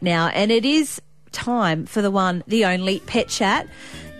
now, 0.00 0.28
and 0.28 0.50
it 0.50 0.64
is 0.64 1.02
time 1.32 1.84
for 1.84 2.00
the 2.00 2.10
one, 2.10 2.42
the 2.46 2.64
only 2.64 3.00
pet 3.00 3.28
chat. 3.28 3.68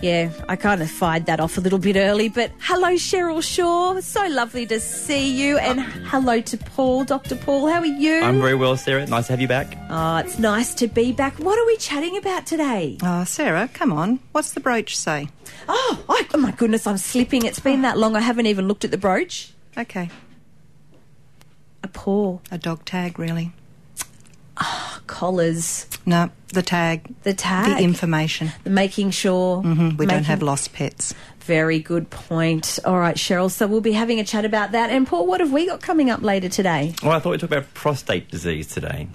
Yeah, 0.03 0.31
I 0.49 0.57
kind 0.57 0.83
of 0.83 0.91
fired 0.91 1.27
that 1.27 1.39
off 1.39 1.57
a 1.57 1.61
little 1.61 1.79
bit 1.79 1.95
early, 1.97 2.29
but 2.29 2.51
hello, 2.61 2.89
Cheryl 2.95 3.41
Shaw. 3.43 4.01
So 4.01 4.27
lovely 4.27 4.67
to 4.67 4.81
see 4.81 5.33
you, 5.33 5.57
and 5.59 5.81
hello 5.81 6.41
to 6.43 6.59
Paul, 6.59 7.05
Dr. 7.05 7.37
Paul. 7.37 7.69
How 7.69 7.79
are 7.79 7.87
you? 7.87 8.21
I'm 8.21 8.41
very 8.41 8.57
well, 8.57 8.77
Sarah. 8.77 9.07
Nice 9.07 9.29
to 9.29 9.33
have 9.33 9.41
you 9.41 9.47
back. 9.49 9.79
Oh, 9.89 10.17
it's 10.17 10.39
nice 10.41 10.75
to 10.75 10.89
be 10.89 11.13
back. 11.13 11.39
What 11.39 11.57
are 11.59 11.65
we 11.67 11.77
chatting 11.77 12.17
about 12.19 12.47
today? 12.47 12.99
Oh, 13.03 13.23
Sarah, 13.25 13.71
come 13.73 13.93
on. 13.93 14.19
What's 14.33 14.53
the 14.53 14.61
brooch 14.61 14.97
say? 14.97 15.29
Oh, 15.69 16.05
I, 16.09 16.27
oh 16.35 16.39
my 16.39 16.51
goodness, 16.51 16.87
I'm 16.87 16.99
slipping. 16.99 17.47
It's 17.47 17.61
been 17.61 17.83
that 17.83 17.97
long. 17.97 18.17
I 18.17 18.21
haven't 18.21 18.47
even 18.47 18.67
looked 18.67 18.85
at 18.85 18.91
the 18.91 18.99
brooch. 18.99 19.53
Okay, 19.79 20.11
A 21.85 21.89
paw, 21.89 22.41
a 22.51 22.59
dog 22.59 22.85
tag, 22.85 23.19
really. 23.19 23.53
Collars, 25.07 25.87
No, 26.07 26.31
the 26.53 26.63
tag, 26.63 27.03
the 27.23 27.35
tag, 27.35 27.77
the 27.79 27.85
information. 27.85 28.51
the 28.65 28.71
making 28.71 29.11
sure. 29.11 29.63
Mhm, 29.63 29.97
We 29.99 30.07
don't 30.07 30.25
have 30.25 30.43
lost 30.43 30.73
pets. 30.73 31.15
Very 31.41 31.79
good 31.81 32.09
point. 32.11 32.79
All 32.85 32.99
right, 32.99 33.17
Cheryl. 33.17 33.51
So 33.51 33.67
we'll 33.67 33.81
be 33.81 33.93
having 33.93 34.21
a 34.21 34.25
chat 34.25 34.45
about 34.45 34.73
that. 34.73 34.91
And 34.91 35.07
Paul, 35.07 35.27
what 35.27 35.41
have 35.41 35.53
we 35.53 35.67
got 35.67 35.81
coming 35.83 36.09
up 36.11 36.23
later 36.23 36.49
today? 36.49 36.95
Well, 37.03 37.13
I 37.13 37.19
thought 37.19 37.31
we'd 37.31 37.41
talk 37.41 37.51
about 37.51 37.73
prostate 37.75 38.31
disease 38.31 38.69
today. 38.69 39.09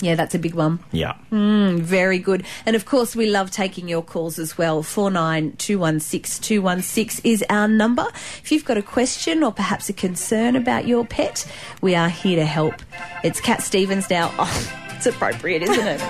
Yeah, 0.00 0.14
that's 0.14 0.32
a 0.34 0.38
big 0.38 0.54
one. 0.54 0.78
Yeah. 0.92 1.14
Mm, 1.32 1.80
very 1.80 2.18
good. 2.20 2.44
And 2.64 2.76
of 2.76 2.84
course, 2.84 3.16
we 3.16 3.26
love 3.28 3.50
taking 3.50 3.88
your 3.88 4.02
calls 4.02 4.38
as 4.38 4.56
well. 4.56 4.82
49216216 4.84 7.20
is 7.24 7.44
our 7.50 7.66
number. 7.68 8.06
If 8.42 8.52
you've 8.52 8.64
got 8.64 8.76
a 8.78 8.82
question 8.82 9.42
or 9.42 9.50
perhaps 9.52 9.88
a 9.88 9.92
concern 9.92 10.54
about 10.56 10.86
your 10.86 11.04
pet, 11.04 11.44
we 11.80 11.94
are 11.96 12.08
here 12.08 12.36
to 12.36 12.44
help. 12.46 12.74
It's 13.24 13.40
Cat 13.40 13.62
Stevens 13.62 14.08
now. 14.10 14.32
Oh, 14.40 14.84
it's 14.98 15.06
appropriate, 15.06 15.62
isn't 15.62 15.86
it? 15.86 16.00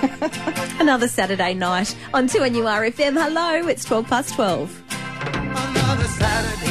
Another 0.81 1.07
Saturday 1.07 1.53
night 1.53 1.95
on 2.11 2.27
2NURFM. 2.27 3.13
Hello, 3.21 3.67
it's 3.67 3.85
12 3.85 4.07
past 4.07 4.33
12. 4.33 4.83
Another 4.89 6.05
Saturday 6.05 6.68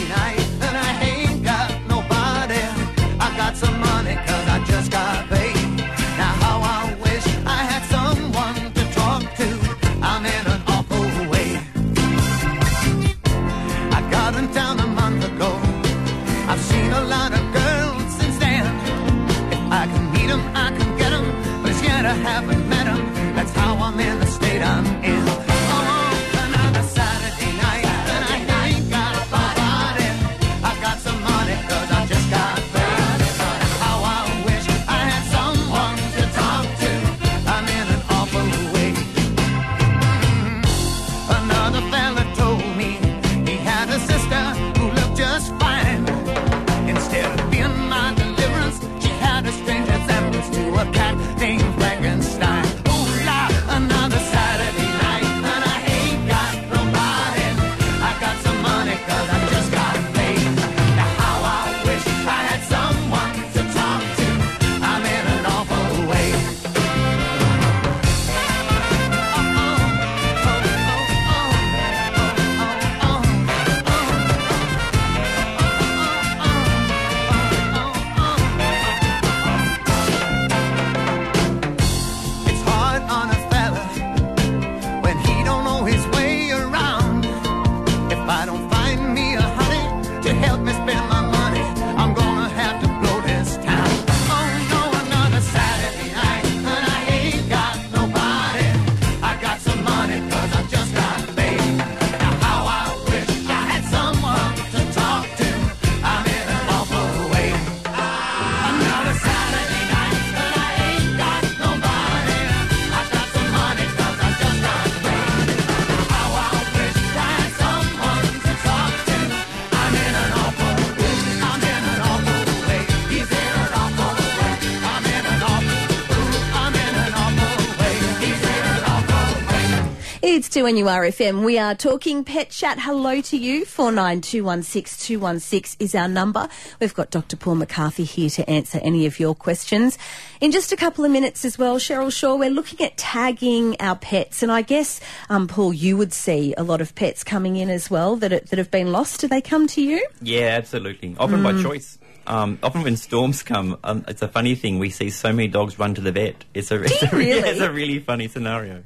It's 130.31 130.51
2NURFM. 130.51 131.43
We 131.43 131.59
are 131.59 131.75
talking 131.75 132.23
pet 132.23 132.51
chat. 132.51 132.79
Hello 132.79 133.23
to 133.23 133.35
you. 133.37 133.65
49216216 133.65 135.77
is 135.81 135.95
our 135.95 136.07
number. 136.07 136.49
We've 136.81 136.93
got 136.93 137.09
Dr. 137.11 137.37
Paul 137.39 137.55
McCarthy 137.55 138.05
here 138.05 138.29
to 138.31 138.49
answer 138.49 138.79
any 138.83 139.07
of 139.07 139.19
your 139.19 139.35
questions. 139.35 139.97
In 140.43 140.51
just 140.53 140.71
a 140.71 140.77
couple 140.77 141.07
of 141.07 141.11
minutes 141.11 141.47
as 141.47 141.57
well, 141.59 141.79
Cheryl 141.79 142.13
Shaw, 142.13 142.37
we're 142.37 142.51
looking 142.51 142.85
at 142.85 142.99
tagging 142.99 143.75
our 143.81 143.97
pets. 143.97 144.43
And 144.43 144.53
I 144.53 144.61
guess, 144.61 145.01
um, 145.31 145.49
Paul, 145.49 145.73
you 145.73 145.97
would 145.97 146.13
see 146.13 146.53
a 146.59 146.63
lot 146.63 146.83
of 146.83 146.95
pets 146.95 147.25
coming 147.25 147.57
in 147.57 147.71
as 147.71 147.91
well 147.91 148.15
that, 148.17 148.31
are- 148.33 148.41
that 148.41 148.59
have 148.59 148.71
been 148.71 148.93
lost. 148.93 149.21
Do 149.23 149.29
they 149.29 149.41
come 149.41 149.67
to 149.69 149.81
you? 149.83 150.07
Yeah, 150.21 150.49
absolutely. 150.59 151.17
Often 151.19 151.43
by 151.43 151.63
choice. 151.63 151.97
Um, 152.27 152.59
often 152.63 152.83
when 152.83 152.99
storms 152.99 153.43
come, 153.43 153.79
um, 153.83 154.05
it's 154.07 154.21
a 154.21 154.29
funny 154.29 154.55
thing. 154.55 154.79
We 154.79 154.91
see 154.91 155.09
so 155.09 155.33
many 155.33 155.49
dogs 155.49 155.79
run 155.79 155.95
to 155.95 156.03
the 156.03 156.13
vet. 156.13 156.45
It's 156.53 156.71
a, 156.71 156.83
it's, 156.83 157.03
a 157.03 157.09
re- 157.17 157.33
really? 157.33 157.49
it's 157.49 157.61
a 157.61 157.73
really 157.73 157.99
funny 157.99 158.29
scenario. 158.29 158.85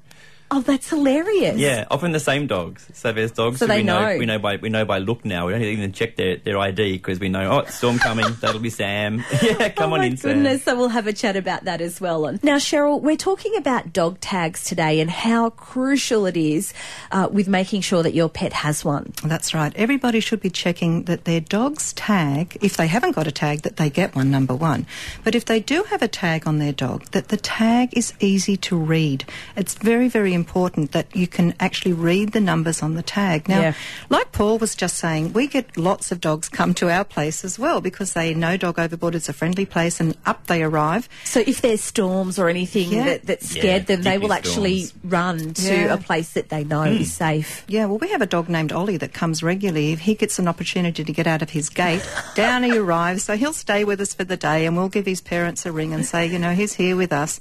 Oh, 0.54 0.60
that's 0.60 0.90
hilarious. 0.90 1.56
Yeah, 1.56 1.86
often 1.90 2.12
the 2.12 2.20
same 2.20 2.46
dogs. 2.46 2.86
So 2.92 3.10
there's 3.10 3.32
dogs 3.32 3.58
So 3.58 3.64
who 3.66 3.72
they 3.72 3.78
we 3.78 3.82
know, 3.84 4.00
know. 4.12 4.18
we 4.18 4.26
know 4.26 4.38
by 4.38 4.56
we 4.56 4.68
know 4.68 4.84
by 4.84 4.98
look 4.98 5.24
now. 5.24 5.46
We 5.46 5.52
don't 5.54 5.62
even 5.62 5.92
check 5.92 6.16
their, 6.16 6.36
their 6.36 6.58
ID 6.58 6.92
because 6.98 7.18
we 7.18 7.30
know 7.30 7.50
oh 7.50 7.58
it's 7.60 7.74
storm 7.74 7.98
coming. 7.98 8.26
That'll 8.40 8.60
be 8.60 8.68
Sam. 8.70 9.24
Yeah, 9.42 9.68
come 9.70 9.92
oh 9.92 9.94
on 9.94 10.00
my 10.00 10.06
in, 10.06 10.16
Sam. 10.18 10.34
goodness, 10.34 10.64
so 10.64 10.76
we'll 10.76 10.90
have 10.90 11.06
a 11.06 11.12
chat 11.14 11.36
about 11.36 11.64
that 11.64 11.80
as 11.80 12.00
well. 12.02 12.30
Now, 12.42 12.56
Cheryl, 12.56 13.00
we're 13.00 13.16
talking 13.16 13.56
about 13.56 13.94
dog 13.94 14.20
tags 14.20 14.62
today 14.64 15.00
and 15.00 15.10
how 15.10 15.50
crucial 15.50 16.26
it 16.26 16.36
is 16.36 16.74
uh, 17.10 17.28
with 17.32 17.48
making 17.48 17.80
sure 17.80 18.02
that 18.02 18.12
your 18.12 18.28
pet 18.28 18.52
has 18.52 18.84
one. 18.84 19.12
That's 19.24 19.54
right. 19.54 19.72
Everybody 19.74 20.20
should 20.20 20.40
be 20.40 20.50
checking 20.50 21.04
that 21.04 21.24
their 21.24 21.40
dog's 21.40 21.94
tag, 21.94 22.58
if 22.60 22.76
they 22.76 22.88
haven't 22.88 23.12
got 23.12 23.26
a 23.26 23.32
tag, 23.32 23.62
that 23.62 23.76
they 23.78 23.88
get 23.88 24.14
one, 24.14 24.30
number 24.30 24.54
one. 24.54 24.86
But 25.24 25.34
if 25.34 25.46
they 25.46 25.60
do 25.60 25.84
have 25.84 26.02
a 26.02 26.08
tag 26.08 26.46
on 26.46 26.58
their 26.58 26.72
dog, 26.72 27.06
that 27.12 27.28
the 27.28 27.38
tag 27.38 27.96
is 27.96 28.12
easy 28.20 28.58
to 28.58 28.76
read. 28.76 29.24
It's 29.56 29.74
very, 29.74 30.08
very 30.08 30.34
important 30.34 30.41
that 30.44 31.06
you 31.14 31.26
can 31.26 31.54
actually 31.60 31.92
read 31.92 32.32
the 32.32 32.40
numbers 32.40 32.82
on 32.82 32.94
the 32.94 33.02
tag. 33.02 33.48
Now, 33.48 33.60
Yeah. 33.60 33.74
like 34.08 34.32
Paul 34.32 34.58
was 34.58 34.74
just 34.74 34.96
saying, 34.96 35.32
we 35.32 35.46
get 35.46 35.76
lots 35.76 36.12
of 36.12 36.20
dogs 36.20 36.48
come 36.48 36.74
to 36.74 36.90
our 36.90 37.04
place 37.04 37.44
as 37.44 37.58
well 37.58 37.80
because 37.80 38.12
they 38.12 38.34
know 38.34 38.56
Dog 38.56 38.78
Overboard 38.78 39.14
is 39.14 39.28
a 39.28 39.32
friendly 39.32 39.66
place 39.66 40.00
and 40.00 40.16
up 40.26 40.46
they 40.46 40.62
arrive. 40.62 41.08
So 41.24 41.42
if 41.46 41.60
there's 41.60 41.82
storms 41.82 42.38
or 42.38 42.48
anything 42.48 42.92
Yeah. 42.92 43.04
that, 43.04 43.26
that 43.26 43.42
scared 43.42 43.82
Yeah, 43.88 43.96
them, 43.96 44.02
they 44.02 44.18
will 44.18 44.28
particularly 44.28 44.82
actually 44.84 45.00
run 45.08 45.54
to 45.54 45.74
Yeah. 45.74 45.94
a 45.94 45.96
place 45.98 46.30
that 46.30 46.48
they 46.48 46.64
know 46.64 46.84
hmm. 46.84 47.02
is 47.02 47.12
safe. 47.12 47.64
Yeah, 47.68 47.86
well, 47.86 47.98
we 47.98 48.08
have 48.10 48.22
a 48.22 48.26
dog 48.26 48.48
named 48.48 48.72
Ollie 48.72 48.96
that 48.98 49.12
comes 49.12 49.42
regularly. 49.42 49.92
If 49.92 50.00
he 50.00 50.14
gets 50.14 50.38
an 50.38 50.48
opportunity 50.48 51.04
to 51.04 51.12
get 51.12 51.26
out 51.26 51.42
of 51.42 51.50
his 51.50 51.68
gate, 51.68 52.02
down 52.34 52.62
he 52.62 52.76
arrives. 52.76 53.24
So 53.24 53.36
he'll 53.36 53.52
stay 53.52 53.84
with 53.84 54.00
us 54.00 54.14
for 54.14 54.24
the 54.24 54.36
day 54.36 54.66
and 54.66 54.76
we'll 54.76 54.88
give 54.88 55.06
his 55.06 55.20
parents 55.20 55.66
a 55.66 55.72
ring 55.72 55.92
and 55.92 56.04
say, 56.04 56.26
you 56.26 56.38
know, 56.38 56.52
he's 56.54 56.74
here 56.74 56.96
with 56.96 57.12
us. 57.12 57.40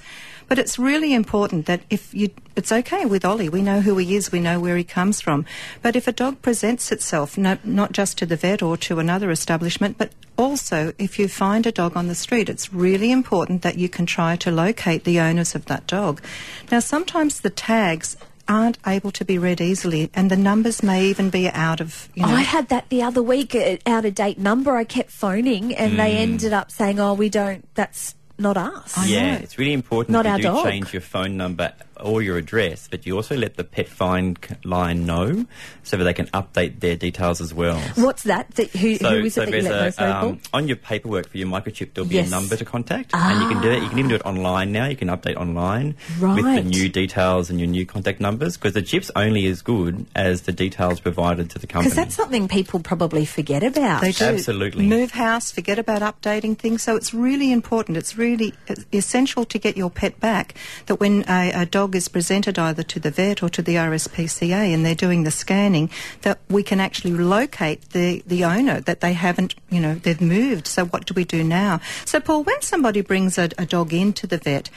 But 0.51 0.59
it's 0.59 0.77
really 0.77 1.13
important 1.13 1.65
that 1.67 1.79
if 1.89 2.13
you, 2.13 2.29
it's 2.57 2.73
okay 2.73 3.05
with 3.05 3.23
Ollie. 3.23 3.47
We 3.47 3.61
know 3.61 3.79
who 3.79 3.95
he 3.95 4.17
is. 4.17 4.33
We 4.33 4.41
know 4.41 4.59
where 4.59 4.75
he 4.75 4.83
comes 4.83 5.21
from. 5.21 5.45
But 5.81 5.95
if 5.95 6.09
a 6.09 6.11
dog 6.11 6.41
presents 6.41 6.91
itself, 6.91 7.37
no, 7.37 7.57
not 7.63 7.93
just 7.93 8.17
to 8.17 8.25
the 8.25 8.35
vet 8.35 8.61
or 8.61 8.75
to 8.75 8.99
another 8.99 9.31
establishment, 9.31 9.97
but 9.97 10.11
also 10.37 10.91
if 10.97 11.17
you 11.17 11.29
find 11.29 11.65
a 11.65 11.71
dog 11.71 11.95
on 11.95 12.09
the 12.09 12.15
street, 12.15 12.49
it's 12.49 12.73
really 12.73 13.13
important 13.13 13.61
that 13.61 13.77
you 13.77 13.87
can 13.87 14.05
try 14.05 14.35
to 14.35 14.51
locate 14.51 15.05
the 15.05 15.21
owners 15.21 15.55
of 15.55 15.67
that 15.67 15.87
dog. 15.87 16.21
Now, 16.69 16.81
sometimes 16.81 17.39
the 17.39 17.49
tags 17.49 18.17
aren't 18.45 18.77
able 18.85 19.11
to 19.11 19.23
be 19.23 19.37
read 19.37 19.61
easily, 19.61 20.11
and 20.13 20.29
the 20.29 20.35
numbers 20.35 20.83
may 20.83 21.05
even 21.05 21.29
be 21.29 21.47
out 21.47 21.79
of. 21.79 22.09
You 22.13 22.23
know, 22.23 22.35
I 22.35 22.41
had 22.41 22.67
that 22.67 22.89
the 22.89 23.03
other 23.03 23.23
week, 23.23 23.55
uh, 23.55 23.77
out 23.85 24.03
of 24.03 24.15
date 24.15 24.37
number. 24.37 24.75
I 24.75 24.83
kept 24.83 25.11
phoning, 25.11 25.73
and 25.73 25.97
they 25.97 26.17
ended 26.17 26.51
up 26.51 26.71
saying, 26.71 26.99
"Oh, 26.99 27.13
we 27.13 27.29
don't. 27.29 27.73
That's 27.75 28.15
not 28.41 28.57
us." 28.57 28.97
I 28.97 29.05
yeah, 29.05 29.35
know. 29.35 29.39
it's 29.43 29.57
really 29.57 29.73
important 29.73 30.13
Not 30.13 30.23
that 30.23 30.31
our 30.31 30.37
do 30.37 30.43
dog. 30.43 30.65
change 30.65 30.93
your 30.93 31.01
phone 31.01 31.37
number 31.37 31.73
or 32.01 32.21
your 32.21 32.37
address, 32.37 32.87
but 32.89 33.05
you 33.05 33.15
also 33.15 33.35
let 33.35 33.55
the 33.55 33.63
pet 33.63 33.87
find 33.87 34.37
line 34.63 35.05
know 35.05 35.45
so 35.83 35.97
that 35.97 36.03
they 36.03 36.13
can 36.13 36.27
update 36.27 36.79
their 36.79 36.95
details 36.95 37.41
as 37.41 37.53
well. 37.53 37.79
What's 37.95 38.23
that? 38.23 38.49
that 38.55 38.69
who, 38.71 38.95
So, 38.97 39.09
who 39.19 39.25
is 39.25 39.33
so 39.35 39.43
it 39.43 39.51
that 39.51 39.57
you 39.57 39.69
let 39.69 39.87
a, 39.87 39.91
people? 39.91 40.29
um, 40.29 40.39
on 40.53 40.67
your 40.67 40.77
paperwork 40.77 41.29
for 41.29 41.37
your 41.37 41.47
microchip, 41.47 41.93
there'll 41.93 42.09
be 42.09 42.15
Yes. 42.15 42.27
a 42.27 42.31
number 42.31 42.55
to 42.55 42.65
contact, 42.65 43.11
and 43.13 43.41
you 43.41 43.47
can 43.49 43.61
do 43.61 43.71
it. 43.71 43.81
You 43.83 43.89
can 43.89 43.99
even 43.99 44.09
do 44.09 44.15
it 44.15 44.25
online 44.25 44.71
now. 44.71 44.85
You 44.87 44.95
can 44.95 45.07
update 45.09 45.35
online 45.37 45.95
with 46.19 46.43
the 46.45 46.63
new 46.63 46.89
details 46.89 47.49
and 47.49 47.59
your 47.59 47.67
new 47.69 47.85
contact 47.85 48.19
numbers 48.19 48.57
because 48.57 48.73
the 48.73 48.81
chip's 48.81 49.09
only 49.15 49.45
as 49.47 49.61
good 49.61 50.05
as 50.15 50.41
the 50.41 50.51
details 50.51 50.99
provided 50.99 51.49
to 51.51 51.59
the 51.59 51.67
company. 51.67 51.89
Because 51.91 51.95
that's 51.95 52.15
something 52.15 52.47
people 52.47 52.79
probably 52.79 53.25
forget 53.25 53.63
about. 53.63 54.01
They 54.01 54.11
do. 54.11 54.25
Absolutely. 54.25 54.85
Move 54.87 55.11
house, 55.11 55.51
forget 55.51 55.79
about 55.79 56.01
updating 56.01 56.57
things. 56.57 56.83
So 56.83 56.95
it's 56.95 57.13
really 57.13 57.51
important. 57.51 57.97
It's 57.97 58.17
really 58.17 58.53
essential 58.93 59.45
to 59.45 59.57
get 59.59 59.77
your 59.77 59.89
pet 59.89 60.19
back. 60.19 60.55
That 60.87 60.95
when 60.99 61.23
a, 61.27 61.51
a 61.61 61.65
dog 61.65 61.90
is 61.95 62.07
presented 62.07 62.57
either 62.57 62.83
to 62.83 62.99
the 62.99 63.11
vet 63.11 63.43
or 63.43 63.49
to 63.49 63.61
the 63.61 63.75
RSPCA 63.75 64.73
and 64.73 64.85
they're 64.85 64.95
doing 64.95 65.23
the 65.23 65.31
scanning, 65.31 65.89
that 66.21 66.39
we 66.49 66.63
can 66.63 66.79
actually 66.79 67.11
locate 67.11 67.89
the, 67.91 68.23
the 68.25 68.43
owner, 68.43 68.81
that 68.81 69.01
they 69.01 69.13
haven't, 69.13 69.55
you 69.69 69.79
know, 69.79 69.95
they've 69.95 70.21
moved. 70.21 70.67
So 70.67 70.85
what 70.85 71.05
do 71.05 71.13
we 71.13 71.23
do 71.23 71.43
now? 71.43 71.79
So, 72.05 72.19
Paul, 72.19 72.43
when 72.43 72.61
somebody 72.61 73.01
brings 73.01 73.37
a, 73.37 73.49
a 73.57 73.65
dog 73.65 73.93
into 73.93 74.27
the 74.27 74.37
vet, 74.37 74.69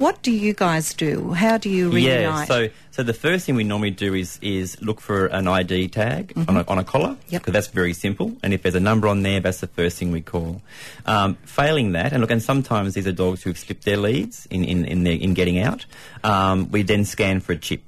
what 0.00 0.22
do 0.22 0.32
you 0.32 0.54
guys 0.54 0.94
do? 0.94 1.32
How 1.32 1.58
do 1.58 1.68
you 1.68 1.90
reunite? 1.90 2.04
Yeah, 2.22 2.44
so 2.44 2.68
so 2.90 3.02
the 3.02 3.12
first 3.14 3.44
thing 3.46 3.54
we 3.54 3.64
normally 3.64 3.90
do 3.92 4.14
is 4.14 4.38
is 4.42 4.80
look 4.80 5.00
for 5.00 5.26
an 5.26 5.46
ID 5.46 5.88
tag 5.88 6.32
on, 6.48 6.56
a, 6.56 6.64
on 6.66 6.78
a 6.78 6.84
collar 6.84 7.10
Mm-hmm. 7.10 7.32
Yep. 7.34 7.42
because 7.42 7.52
that's 7.52 7.66
very 7.68 7.92
simple. 7.92 8.32
And 8.42 8.52
if 8.54 8.62
there's 8.62 8.74
a 8.74 8.80
number 8.80 9.06
on 9.08 9.22
there, 9.22 9.40
that's 9.40 9.60
the 9.60 9.66
first 9.68 9.98
thing 9.98 10.10
we 10.10 10.20
call. 10.22 10.62
Um, 11.06 11.36
failing 11.44 11.92
that, 11.92 12.12
and 12.12 12.20
look, 12.20 12.30
and 12.30 12.42
sometimes 12.42 12.94
these 12.94 13.06
are 13.06 13.12
dogs 13.12 13.42
who've 13.42 13.58
slipped 13.58 13.84
their 13.84 13.96
leads 13.98 14.46
in 14.50 14.64
in 14.64 14.84
in, 14.84 15.04
their, 15.04 15.14
in 15.26 15.34
getting 15.34 15.58
out. 15.60 15.84
Um, 16.24 16.70
we 16.70 16.82
then 16.82 17.04
scan 17.04 17.40
for 17.40 17.52
a 17.52 17.56
chip. 17.58 17.82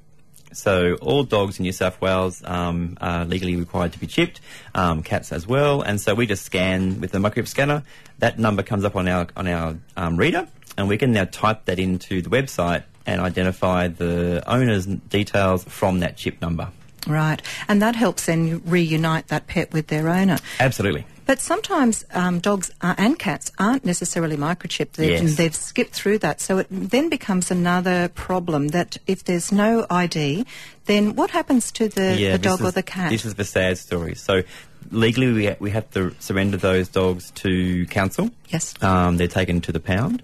So 0.53 0.97
all 1.01 1.23
dogs 1.23 1.57
in 1.57 1.63
New 1.63 1.71
South 1.71 1.99
Wales 1.99 2.43
um, 2.45 2.95
are 3.01 3.25
legally 3.25 3.55
required 3.55 3.91
to 3.93 3.99
be 3.99 4.05
chipped, 4.05 4.39
um, 4.75 5.01
cats 5.01 5.31
as 5.31 5.47
well. 5.47 5.81
And 5.81 5.99
so 5.99 6.13
we 6.13 6.27
just 6.27 6.45
scan 6.45 7.01
with 7.01 7.11
the 7.11 7.17
microchip 7.17 7.47
scanner. 7.47 7.81
That 8.19 8.37
number 8.37 8.61
comes 8.61 8.85
up 8.85 8.95
on 8.95 9.07
our 9.07 9.25
on 9.35 9.47
our 9.47 9.75
um, 9.97 10.15
reader, 10.15 10.47
and 10.77 10.87
we 10.87 10.97
can 10.97 11.11
now 11.11 11.25
type 11.25 11.65
that 11.65 11.79
into 11.79 12.21
the 12.21 12.29
website 12.29 12.83
and 13.05 13.21
identify 13.21 13.87
the 13.87 14.43
owner's 14.47 14.85
details 14.85 15.63
from 15.65 15.99
that 15.99 16.17
chip 16.17 16.41
number. 16.41 16.69
Right. 17.05 17.41
And 17.67 17.81
that 17.81 17.95
helps 17.95 18.25
then 18.27 18.61
reunite 18.65 19.27
that 19.27 19.47
pet 19.47 19.73
with 19.73 19.87
their 19.87 20.07
owner. 20.07 20.37
Absolutely. 20.59 21.05
But 21.25 21.39
sometimes 21.39 22.03
um, 22.13 22.39
dogs 22.39 22.69
are, 22.81 22.95
and 22.97 23.17
cats 23.17 23.51
aren't 23.57 23.85
necessarily 23.85 24.35
microchipped. 24.37 24.93
They've, 24.93 25.21
Yes. 25.23 25.35
they've 25.35 25.55
skipped 25.55 25.93
through 25.93 26.19
that. 26.19 26.41
So 26.41 26.57
it 26.59 26.67
then 26.69 27.09
becomes 27.09 27.49
another 27.51 28.09
problem 28.09 28.69
that 28.69 28.97
if 29.07 29.23
there's 29.25 29.51
no 29.51 29.85
ID, 29.89 30.45
then 30.85 31.15
what 31.15 31.29
happens 31.31 31.71
to 31.73 31.87
the, 31.87 32.01
the 32.15 32.37
this 32.37 32.39
dog 32.39 32.61
or 32.61 32.71
the 32.71 32.83
cat? 32.83 33.09
This 33.09 33.23
is 33.25 33.35
the 33.35 33.45
sad 33.45 33.77
story. 33.77 34.15
So 34.15 34.43
legally, 34.91 35.31
we, 35.31 35.45
ha- 35.45 35.55
we 35.59 35.71
have 35.71 35.89
to 35.91 36.13
surrender 36.19 36.57
those 36.57 36.89
dogs 36.89 37.31
to 37.35 37.85
council. 37.87 38.29
Yes. 38.49 38.73
Um, 38.83 39.15
they're 39.17 39.27
taken 39.29 39.61
to 39.61 39.71
the 39.71 39.79
pound. 39.79 40.23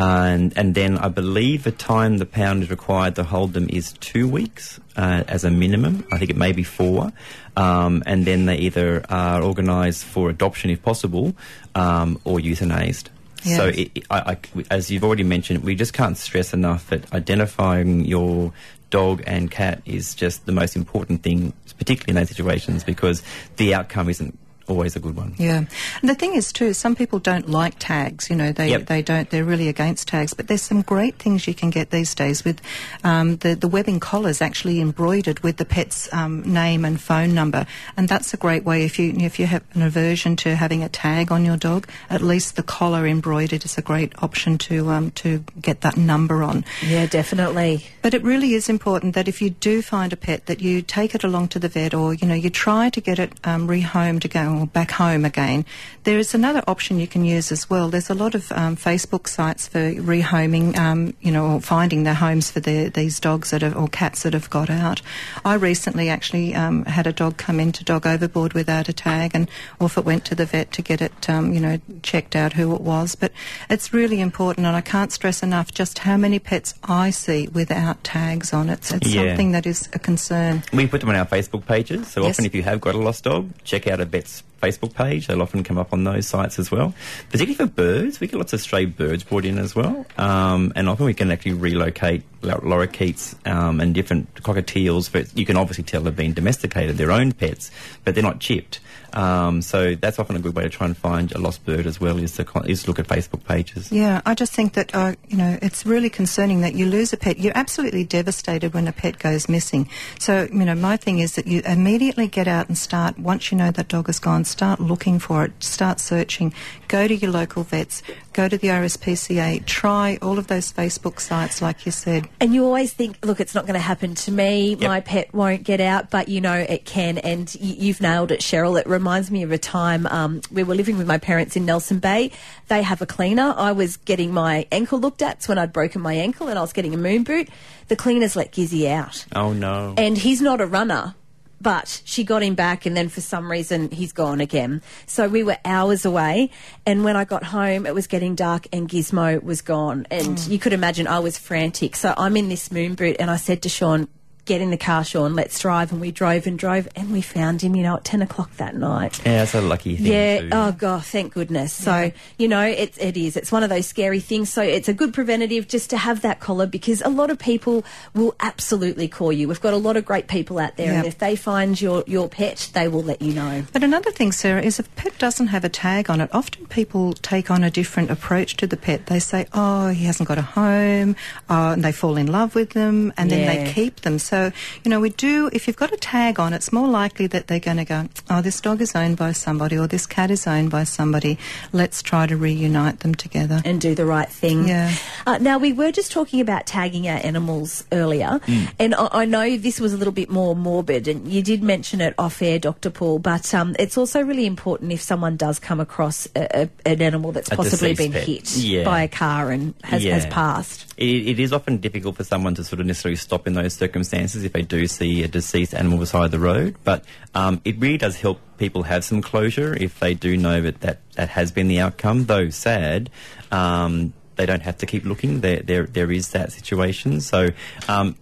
And, 0.00 0.56
and 0.56 0.76
then 0.76 0.96
I 0.96 1.08
believe 1.08 1.64
the 1.64 1.72
time 1.72 2.18
the 2.18 2.24
pound 2.26 2.62
is 2.62 2.70
required 2.70 3.16
to 3.16 3.24
hold 3.24 3.52
them 3.52 3.66
is 3.68 3.94
two 3.94 4.28
weeks 4.28 4.78
uh, 4.96 5.24
as 5.26 5.42
a 5.42 5.50
minimum. 5.50 6.06
I 6.12 6.18
think 6.18 6.30
it 6.30 6.36
may 6.36 6.52
be 6.52 6.62
four. 6.62 7.12
Um, 7.56 8.04
and 8.06 8.24
then 8.24 8.46
they 8.46 8.56
either 8.58 9.04
are 9.10 9.42
organised 9.42 10.04
for 10.04 10.30
adoption 10.30 10.70
if 10.70 10.80
possible 10.82 11.34
um, 11.74 12.20
or 12.24 12.38
euthanized. 12.38 13.08
So, 13.42 13.66
Yes. 13.66 13.76
it, 13.78 13.90
it- 13.96 14.06
I, 14.08 14.36
I- 14.56 14.64
as 14.70 14.88
you've 14.90 15.02
already 15.02 15.24
mentioned, 15.24 15.64
we 15.64 15.74
just 15.74 15.92
can't 15.92 16.16
stress 16.16 16.54
enough 16.54 16.88
that 16.90 17.12
identifying 17.12 18.04
your 18.04 18.52
dog 18.90 19.22
and 19.26 19.50
cat 19.50 19.82
is 19.84 20.14
just 20.14 20.46
the 20.46 20.52
most 20.52 20.76
important 20.76 21.22
thing, 21.24 21.52
particularly 21.76 22.10
in 22.10 22.22
those 22.22 22.28
situations, 22.28 22.84
because 22.84 23.22
the 23.56 23.74
outcome 23.74 24.08
isn't 24.08 24.38
always 24.68 24.96
a 24.96 25.00
good 25.00 25.16
one. 25.16 25.34
Yeah, 25.38 25.64
and 26.00 26.08
the 26.10 26.14
thing 26.14 26.34
is 26.34 26.52
too, 26.52 26.72
some 26.74 26.94
people 26.94 27.18
don't 27.18 27.48
like 27.48 27.74
tags. 27.78 28.30
You 28.30 28.36
know, 28.36 28.52
they 28.52 28.70
Yep. 28.70 28.86
they 28.86 29.02
don't. 29.02 29.30
They're 29.30 29.44
really 29.44 29.68
against 29.68 30.08
tags. 30.08 30.34
But 30.34 30.48
there's 30.48 30.62
some 30.62 30.82
great 30.82 31.16
things 31.18 31.46
you 31.46 31.54
can 31.54 31.70
get 31.70 31.90
these 31.90 32.14
days 32.14 32.44
with 32.44 32.60
um, 33.04 33.36
the 33.38 33.54
the 33.54 33.68
webbing 33.68 34.00
collars 34.00 34.40
actually 34.42 34.80
embroidered 34.80 35.40
with 35.40 35.56
the 35.56 35.64
pet's 35.64 36.12
um, 36.12 36.42
name 36.42 36.84
and 36.84 37.00
phone 37.00 37.34
number, 37.34 37.66
and 37.96 38.08
that's 38.08 38.34
a 38.34 38.36
great 38.36 38.64
way. 38.64 38.84
If 38.84 38.98
you 38.98 39.12
if 39.18 39.38
you 39.38 39.46
have 39.46 39.62
an 39.74 39.82
aversion 39.82 40.36
to 40.36 40.54
having 40.56 40.82
a 40.82 40.88
tag 40.88 41.32
on 41.32 41.44
your 41.44 41.56
dog, 41.56 41.88
at 42.10 42.22
least 42.22 42.56
the 42.56 42.62
collar 42.62 43.06
embroidered 43.06 43.64
is 43.64 43.78
a 43.78 43.82
great 43.82 44.12
option 44.22 44.58
to 44.58 44.90
um, 44.90 45.10
to 45.12 45.44
get 45.60 45.80
that 45.82 45.96
number 45.96 46.42
on. 46.42 46.64
yeah, 46.86 47.06
definitely. 47.06 47.84
But 48.02 48.14
it 48.14 48.22
really 48.22 48.54
is 48.54 48.68
important 48.68 49.14
that 49.14 49.28
if 49.28 49.40
you 49.42 49.50
do 49.50 49.82
find 49.82 50.12
a 50.12 50.16
pet, 50.16 50.46
that 50.46 50.60
you 50.60 50.82
take 50.82 51.14
it 51.14 51.24
along 51.24 51.48
to 51.48 51.58
the 51.58 51.68
vet, 51.68 51.94
or 51.94 52.14
you 52.14 52.26
know, 52.26 52.34
you 52.34 52.50
try 52.50 52.90
to 52.90 53.00
get 53.00 53.18
it 53.18 53.32
um, 53.44 53.68
rehomed 53.68 54.24
again 54.24 54.57
or 54.58 54.66
back 54.66 54.90
home 54.90 55.24
again. 55.24 55.64
There 56.04 56.18
is 56.18 56.34
another 56.34 56.62
option 56.66 56.98
you 56.98 57.06
can 57.06 57.24
use 57.24 57.52
as 57.52 57.68
well. 57.68 57.88
There's 57.90 58.10
a 58.10 58.14
lot 58.14 58.34
of 58.34 58.50
um, 58.52 58.76
Facebook 58.76 59.28
sites 59.28 59.68
for 59.68 59.78
rehoming, 59.92 60.76
um, 60.76 61.14
you 61.20 61.30
know, 61.30 61.46
or 61.46 61.60
finding 61.60 62.04
their 62.04 62.14
homes 62.14 62.50
for 62.50 62.60
their, 62.60 62.90
these 62.90 63.20
dogs 63.20 63.50
that 63.50 63.62
have, 63.62 63.76
or 63.76 63.88
cats 63.88 64.22
that 64.22 64.32
have 64.32 64.50
got 64.50 64.70
out. 64.70 65.02
I 65.44 65.54
recently 65.54 66.08
actually 66.08 66.54
um, 66.54 66.84
had 66.86 67.06
a 67.06 67.12
dog 67.12 67.36
come 67.36 67.60
into 67.60 67.84
Dog 67.84 68.06
Overboard 68.06 68.52
without 68.54 68.88
a 68.88 68.92
tag, 68.92 69.32
and 69.34 69.50
off 69.80 69.98
it 69.98 70.04
went 70.04 70.24
to 70.26 70.34
the 70.34 70.46
vet 70.46 70.72
to 70.72 70.82
get 70.82 71.00
it, 71.02 71.28
um, 71.28 71.52
you 71.52 71.60
know, 71.60 71.78
checked 72.02 72.34
out 72.34 72.54
who 72.54 72.74
it 72.74 72.80
was. 72.80 73.14
But 73.14 73.32
it's 73.68 73.92
really 73.92 74.20
important, 74.20 74.66
and 74.66 74.76
I 74.76 74.80
can't 74.80 75.12
stress 75.12 75.42
enough 75.42 75.72
just 75.72 76.00
how 76.00 76.16
many 76.16 76.38
pets 76.38 76.74
I 76.84 77.10
see 77.10 77.48
without 77.48 78.02
tags 78.04 78.52
on 78.52 78.70
it. 78.70 78.90
It's 78.92 79.08
Yeah. 79.08 79.28
something 79.28 79.52
that 79.52 79.66
is 79.66 79.88
a 79.92 79.98
concern. 79.98 80.62
We 80.72 80.86
put 80.86 81.00
them 81.00 81.10
on 81.10 81.16
our 81.16 81.26
Facebook 81.26 81.66
pages, 81.66 82.08
so 82.08 82.22
Yes. 82.22 82.30
often 82.30 82.46
if 82.46 82.54
you 82.54 82.62
have 82.62 82.80
got 82.80 82.94
a 82.94 82.98
lost 82.98 83.24
dog, 83.24 83.50
check 83.64 83.86
out 83.86 84.00
a 84.00 84.04
vet's 84.04 84.42
Facebook 84.60 84.94
page. 84.94 85.26
They'll 85.26 85.42
often 85.42 85.62
come 85.62 85.78
up 85.78 85.92
on 85.92 86.04
those 86.04 86.26
sites 86.26 86.58
as 86.58 86.70
well. 86.70 86.94
Particularly 87.30 87.54
for 87.54 87.66
birds, 87.66 88.20
we 88.20 88.26
get 88.26 88.36
lots 88.36 88.52
of 88.52 88.60
stray 88.60 88.84
birds 88.86 89.22
brought 89.22 89.44
in 89.44 89.58
as 89.58 89.74
well, 89.74 90.04
um, 90.16 90.72
and 90.74 90.88
often 90.88 91.06
we 91.06 91.14
can 91.14 91.30
actually 91.30 91.52
relocate 91.52 92.22
lorikeets 92.42 93.34
um, 93.46 93.80
and 93.80 93.94
different 93.94 94.32
cockatiels. 94.42 95.10
But 95.10 95.36
you 95.36 95.46
can 95.46 95.56
obviously 95.56 95.84
tell 95.84 96.02
they've 96.02 96.14
been 96.14 96.34
domesticated, 96.34 96.96
their 96.96 97.12
own 97.12 97.32
pets, 97.32 97.70
but 98.04 98.14
they're 98.14 98.22
not 98.22 98.40
chipped. 98.40 98.80
Um, 99.12 99.62
so 99.62 99.94
that's 99.94 100.18
often 100.18 100.36
a 100.36 100.38
good 100.38 100.54
way 100.54 100.62
to 100.62 100.68
try 100.68 100.86
and 100.86 100.96
find 100.96 101.32
a 101.32 101.38
lost 101.38 101.64
bird 101.64 101.86
as 101.86 102.00
well. 102.00 102.18
Is 102.18 102.36
to 102.36 102.46
is 102.66 102.86
look 102.88 102.98
at 102.98 103.06
Facebook 103.06 103.44
pages. 103.44 103.90
Yeah, 103.90 104.20
I 104.26 104.34
just 104.34 104.52
think 104.52 104.74
that 104.74 104.94
uh, 104.94 105.14
you 105.28 105.36
know 105.36 105.58
it's 105.62 105.86
really 105.86 106.10
concerning 106.10 106.60
that 106.60 106.74
you 106.74 106.86
lose 106.86 107.12
a 107.12 107.16
pet. 107.16 107.38
You're 107.38 107.56
absolutely 107.56 108.04
devastated 108.04 108.74
when 108.74 108.88
a 108.88 108.92
pet 108.92 109.18
goes 109.18 109.48
missing. 109.48 109.88
So 110.18 110.48
you 110.52 110.64
know, 110.64 110.74
my 110.74 110.96
thing 110.96 111.18
is 111.18 111.34
that 111.36 111.46
you 111.46 111.62
immediately 111.64 112.28
get 112.28 112.48
out 112.48 112.68
and 112.68 112.76
start. 112.76 113.18
Once 113.18 113.50
you 113.50 113.58
know 113.58 113.70
that 113.70 113.88
dog 113.88 114.08
is 114.08 114.18
gone, 114.18 114.44
start 114.44 114.80
looking 114.80 115.18
for 115.18 115.44
it. 115.44 115.52
Start 115.62 116.00
searching. 116.00 116.52
Go 116.88 117.08
to 117.08 117.14
your 117.14 117.30
local 117.30 117.62
vets. 117.62 118.02
Go 118.38 118.46
to 118.48 118.56
the 118.56 118.68
RSPCA. 118.68 119.66
Try 119.66 120.16
all 120.22 120.38
of 120.38 120.46
those 120.46 120.72
Facebook 120.72 121.18
sites, 121.18 121.60
like 121.60 121.84
you 121.84 121.90
said. 121.90 122.28
And 122.40 122.54
you 122.54 122.64
always 122.64 122.92
think, 122.92 123.18
look, 123.26 123.40
it's 123.40 123.52
not 123.52 123.64
going 123.64 123.74
to 123.74 123.80
happen 123.80 124.14
to 124.14 124.30
me. 124.30 124.76
Yep. 124.76 124.80
My 124.82 125.00
pet 125.00 125.34
won't 125.34 125.64
get 125.64 125.80
out, 125.80 126.10
but 126.12 126.28
you 126.28 126.40
know 126.40 126.54
it 126.54 126.84
can. 126.84 127.18
And 127.18 127.52
y- 127.60 127.74
you've 127.80 128.00
nailed 128.00 128.30
it, 128.30 128.38
Cheryl. 128.38 128.78
It 128.80 128.86
reminds 128.86 129.32
me 129.32 129.42
of 129.42 129.50
a 129.50 129.58
time 129.58 130.06
um, 130.06 130.40
we 130.52 130.62
were 130.62 130.76
living 130.76 130.98
with 130.98 131.08
my 131.08 131.18
parents 131.18 131.56
in 131.56 131.66
Nelson 131.66 131.98
Bay. 131.98 132.30
They 132.68 132.82
have 132.84 133.02
a 133.02 133.06
cleaner. 133.06 133.54
I 133.56 133.72
was 133.72 133.96
getting 133.96 134.32
my 134.32 134.68
ankle 134.70 135.00
looked 135.00 135.20
at 135.20 135.44
when 135.48 135.58
I'd 135.58 135.72
broken 135.72 136.00
my 136.00 136.14
ankle, 136.14 136.46
and 136.46 136.56
I 136.60 136.62
was 136.62 136.72
getting 136.72 136.94
a 136.94 136.96
moon 136.96 137.24
boot. 137.24 137.48
The 137.88 137.96
cleaners 137.96 138.36
let 138.36 138.52
Gizzy 138.52 138.86
out, 138.88 139.26
Oh 139.34 139.52
no! 139.52 139.94
and 139.96 140.16
he's 140.16 140.40
not 140.40 140.60
a 140.60 140.66
runner. 140.66 141.16
But 141.60 142.02
she 142.04 142.24
got 142.24 142.42
him 142.42 142.54
back, 142.54 142.86
and 142.86 142.96
then 142.96 143.08
for 143.08 143.20
some 143.20 143.50
reason 143.50 143.90
he's 143.90 144.12
gone 144.12 144.40
again. 144.40 144.80
So 145.06 145.28
we 145.28 145.42
were 145.42 145.58
hours 145.64 146.04
away, 146.04 146.50
and 146.86 147.04
when 147.04 147.16
I 147.16 147.24
got 147.24 147.44
home, 147.44 147.86
it 147.86 147.94
was 147.94 148.06
getting 148.06 148.34
dark, 148.34 148.68
and 148.72 148.88
Gizmo 148.88 149.42
was 149.42 149.60
gone. 149.60 150.06
And 150.10 150.38
mm. 150.38 150.48
you 150.50 150.58
could 150.58 150.72
imagine 150.72 151.06
I 151.06 151.18
was 151.18 151.36
frantic. 151.36 151.96
So 151.96 152.14
I'm 152.16 152.36
in 152.36 152.48
this 152.48 152.70
moon 152.70 152.94
boot, 152.94 153.16
and 153.18 153.30
I 153.30 153.36
said 153.36 153.62
to 153.62 153.68
Sean, 153.68 154.08
get 154.48 154.60
in 154.60 154.70
the 154.70 154.76
car, 154.76 155.04
Sean, 155.04 155.34
let's 155.34 155.60
drive. 155.60 155.92
And 155.92 156.00
we 156.00 156.10
drove 156.10 156.46
and 156.46 156.58
drove 156.58 156.88
and 156.96 157.12
we 157.12 157.20
found 157.20 157.62
him, 157.62 157.76
you 157.76 157.82
know, 157.82 157.96
at 157.96 158.04
10 158.04 158.22
o'clock 158.22 158.50
that 158.56 158.74
night. 158.74 159.20
Yeah, 159.24 159.38
that's 159.38 159.54
a 159.54 159.60
lucky 159.60 159.96
thing. 159.96 160.06
Yeah. 160.06 160.40
too. 160.40 160.48
Oh 160.52 160.72
God. 160.72 161.04
Thank 161.04 161.34
goodness. 161.34 161.72
So 161.72 162.10
you 162.38 162.48
know, 162.48 162.64
it 162.64 162.96
it 162.98 163.16
is. 163.16 163.36
It's 163.36 163.52
one 163.52 163.62
of 163.62 163.68
those 163.70 163.86
scary 163.86 164.20
things. 164.20 164.50
So 164.50 164.62
it's 164.62 164.88
a 164.88 164.94
good 164.94 165.14
preventative 165.14 165.68
just 165.68 165.90
to 165.90 165.96
have 165.96 166.22
that 166.22 166.40
collar 166.40 166.66
because 166.66 167.02
a 167.02 167.08
lot 167.08 167.30
of 167.30 167.38
people 167.38 167.84
will 168.14 168.34
absolutely 168.40 169.08
call 169.08 169.32
you. 169.32 169.48
We've 169.48 169.60
got 169.60 169.74
a 169.74 169.78
lot 169.78 169.96
of 169.96 170.04
great 170.04 170.26
people 170.26 170.58
out 170.58 170.76
there, 170.76 170.92
and 170.92 171.06
if 171.06 171.18
they 171.18 171.36
find 171.36 171.80
your 171.80 172.02
your 172.06 172.28
pet, 172.28 172.70
they 172.72 172.88
will 172.88 173.02
let 173.02 173.20
you 173.22 173.34
know. 173.34 173.64
But 173.72 173.82
another 173.84 174.10
thing, 174.10 174.32
Sarah, 174.32 174.62
is 174.62 174.78
if 174.78 174.86
a 174.86 174.90
pet 174.90 175.18
doesn't 175.18 175.48
have 175.48 175.64
a 175.64 175.68
tag 175.68 176.10
on 176.10 176.20
it, 176.20 176.30
often 176.32 176.66
people 176.66 177.12
take 177.12 177.50
on 177.50 177.62
a 177.64 177.70
different 177.70 178.10
approach 178.10 178.56
to 178.58 178.66
the 178.66 178.76
pet. 178.76 179.06
They 179.06 179.18
say, 179.18 179.46
oh, 179.52 179.88
he 179.88 180.04
hasn't 180.06 180.28
got 180.28 180.38
a 180.38 180.42
home, 180.42 181.16
uh, 181.50 181.72
and 181.74 181.84
they 181.84 181.92
fall 181.92 182.16
in 182.16 182.26
love 182.26 182.54
with 182.54 182.70
them, 182.70 183.12
and 183.16 183.30
then 183.30 183.46
they 183.46 183.72
keep 183.72 184.00
them. 184.00 184.18
So, 184.18 184.37
you 184.84 184.90
know, 184.90 185.00
we 185.00 185.10
do, 185.10 185.50
if 185.52 185.66
you've 185.66 185.76
got 185.76 185.92
a 185.92 185.96
tag 185.96 186.38
on, 186.40 186.52
it's 186.52 186.72
more 186.72 186.88
likely 186.88 187.26
that 187.28 187.46
they're 187.46 187.60
going 187.60 187.76
to 187.78 187.84
go, 187.84 188.08
oh, 188.30 188.40
this 188.42 188.60
dog 188.60 188.80
is 188.80 188.94
owned 188.94 189.16
by 189.16 189.32
somebody, 189.32 189.76
or 189.78 189.86
this 189.86 190.06
cat 190.06 190.30
is 190.30 190.46
owned 190.46 190.70
by 190.70 190.84
somebody. 190.84 191.38
Let's 191.72 192.02
try 192.02 192.26
to 192.26 192.36
reunite 192.36 193.00
them 193.00 193.14
together. 193.14 193.60
and 193.64 193.80
do 193.80 193.94
the 193.94 194.06
right 194.06 194.28
thing. 194.28 194.68
Yeah. 194.68 194.92
Uh, 195.26 195.38
now 195.38 195.58
we 195.58 195.72
were 195.72 195.92
just 195.92 196.12
talking 196.12 196.40
about 196.40 196.66
tagging 196.66 197.08
our 197.08 197.18
animals 197.24 197.84
earlier, 197.92 198.40
and 198.78 198.94
I, 198.94 199.08
I 199.12 199.24
know 199.24 199.56
this 199.56 199.80
was 199.80 199.92
a 199.92 199.96
little 199.96 200.12
bit 200.12 200.30
more 200.30 200.54
morbid, 200.56 201.08
and 201.08 201.28
you 201.30 201.42
did 201.42 201.62
mention 201.62 202.00
it 202.00 202.14
off 202.18 202.40
air, 202.42 202.58
Doctor 202.58 202.90
Paul. 202.90 203.18
But 203.18 203.52
um, 203.54 203.74
it's 203.78 203.96
also 203.98 204.20
really 204.22 204.46
important 204.46 204.92
if 204.92 205.00
someone 205.00 205.36
does 205.36 205.58
come 205.58 205.80
across 205.80 206.26
a, 206.36 206.62
a, 206.62 206.70
an 206.86 207.02
animal 207.02 207.32
that's 207.32 207.50
A 207.50 207.56
possibly 207.56 207.94
been 207.94 208.12
pet. 208.12 208.26
hit 208.26 208.56
Yeah. 208.56 208.84
by 208.84 209.02
a 209.02 209.08
car 209.08 209.50
and 209.50 209.74
has, 209.84 210.02
has 210.04 210.26
passed. 210.26 210.94
It, 210.96 211.28
it 211.28 211.40
is 211.40 211.52
often 211.52 211.78
difficult 211.78 212.16
for 212.16 212.24
someone 212.24 212.54
to 212.56 212.64
sort 212.64 212.80
of 212.80 212.86
necessarily 212.86 213.16
stop 213.16 213.46
in 213.46 213.54
those 213.54 213.74
circumstances 213.74 214.27
if 214.36 214.52
they 214.52 214.62
do 214.62 214.86
see 214.86 215.22
a 215.22 215.28
deceased 215.28 215.74
animal 215.74 215.98
beside 215.98 216.30
the 216.30 216.38
road. 216.38 216.76
But 216.84 217.04
um, 217.34 217.60
it 217.64 217.78
really 217.78 217.98
does 217.98 218.16
help 218.16 218.40
people 218.58 218.84
have 218.84 219.04
some 219.04 219.22
closure 219.22 219.74
if 219.74 219.98
they 220.00 220.14
do 220.14 220.36
know 220.36 220.60
that 220.62 220.80
that, 220.80 221.00
that 221.14 221.28
has 221.30 221.52
been 221.52 221.68
the 221.68 221.80
outcome. 221.80 222.26
Though 222.26 222.50
sad, 222.50 223.10
um, 223.50 224.12
they 224.36 224.46
don't 224.46 224.62
have 224.62 224.78
to 224.78 224.86
keep 224.86 225.04
looking. 225.04 225.40
There, 225.40 225.60
there, 225.60 225.86
there 225.86 226.10
is 226.10 226.30
that 226.30 226.52
situation. 226.52 227.20
So. 227.20 227.50
Um, 227.88 228.16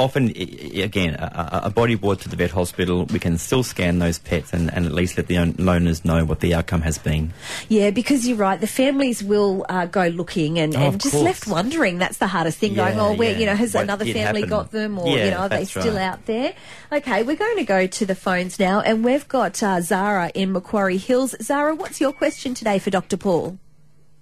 Often, 0.00 0.28
i- 0.28 0.32
i- 0.76 0.80
again, 0.82 1.14
a, 1.16 1.58
a- 1.64 1.66
a 1.66 1.70
body 1.70 1.96
brought 1.96 2.20
to 2.20 2.28
the 2.28 2.36
vet 2.36 2.52
hospital, 2.52 3.04
we 3.06 3.18
can 3.18 3.36
still 3.36 3.64
scan 3.64 3.98
those 3.98 4.18
pets 4.18 4.52
and, 4.52 4.72
and 4.72 4.86
at 4.86 4.92
least 4.92 5.16
let 5.16 5.26
the 5.26 5.38
own- 5.38 5.56
owners 5.58 6.04
know 6.04 6.24
what 6.24 6.38
the 6.38 6.54
outcome 6.54 6.82
has 6.82 6.98
been. 6.98 7.32
Yeah, 7.68 7.90
because 7.90 8.26
you're 8.28 8.36
right. 8.36 8.60
The 8.60 8.68
families 8.68 9.24
will 9.24 9.66
uh, 9.68 9.86
go 9.86 10.06
looking 10.06 10.58
and, 10.60 10.76
Oh, 10.76 10.80
and 10.80 11.00
just 11.00 11.12
course. 11.14 11.24
left 11.24 11.46
wondering. 11.48 11.98
That's 11.98 12.18
the 12.18 12.28
hardest 12.28 12.58
thing. 12.58 12.74
going, 12.74 12.94
Yeah, 12.96 13.02
oh, 13.08 13.14
where 13.14 13.32
yeah. 13.32 13.38
you 13.38 13.46
know 13.46 13.56
has 13.56 13.74
What 13.74 13.82
another 13.84 14.04
family 14.04 14.42
happen? 14.42 14.48
got 14.48 14.70
them, 14.70 14.98
or 15.00 15.16
Yeah, 15.18 15.24
you 15.24 15.30
know 15.32 15.36
are 15.38 15.48
they 15.48 15.64
still 15.64 15.94
right. 15.94 16.02
out 16.02 16.26
there? 16.26 16.54
Okay, 16.92 17.24
we're 17.24 17.34
going 17.36 17.56
to 17.56 17.64
go 17.64 17.86
to 17.88 18.06
the 18.06 18.14
phones 18.14 18.60
now, 18.60 18.80
and 18.80 19.04
we've 19.04 19.26
got 19.26 19.60
uh, 19.62 19.80
Zara 19.80 20.30
in 20.32 20.52
Macquarie 20.52 20.98
Hills. 20.98 21.34
Zara, 21.42 21.74
what's 21.74 22.00
your 22.00 22.12
question 22.12 22.54
today 22.54 22.78
for 22.78 22.90
Dr. 22.90 23.16
Paul? 23.16 23.58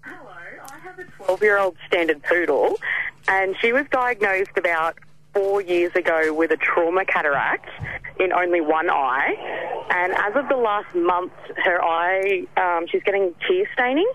Hello, 0.03 0.31
I 0.73 0.79
have 0.79 0.99
a 0.99 1.05
12 1.05 1.43
year 1.43 1.59
old 1.59 1.77
standard 1.87 2.23
poodle, 2.23 2.79
and 3.29 3.55
she 3.61 3.73
was 3.75 3.85
diagnosed 3.93 4.57
about 4.57 4.97
four 5.37 5.61
years 5.61 5.95
ago 5.95 6.33
with 6.33 6.51
a 6.51 6.57
trauma 6.57 7.05
cataract 7.05 7.69
in 8.19 8.33
only 8.33 8.63
one 8.63 8.89
eye. 8.89 9.35
And 9.91 10.15
as 10.15 10.35
of 10.35 10.49
the 10.49 10.57
last 10.57 10.95
month, 10.95 11.33
her 11.63 11.85
eye, 11.85 12.47
um, 12.57 12.87
she's 12.91 13.03
getting 13.03 13.35
tear 13.47 13.69
staining, 13.75 14.11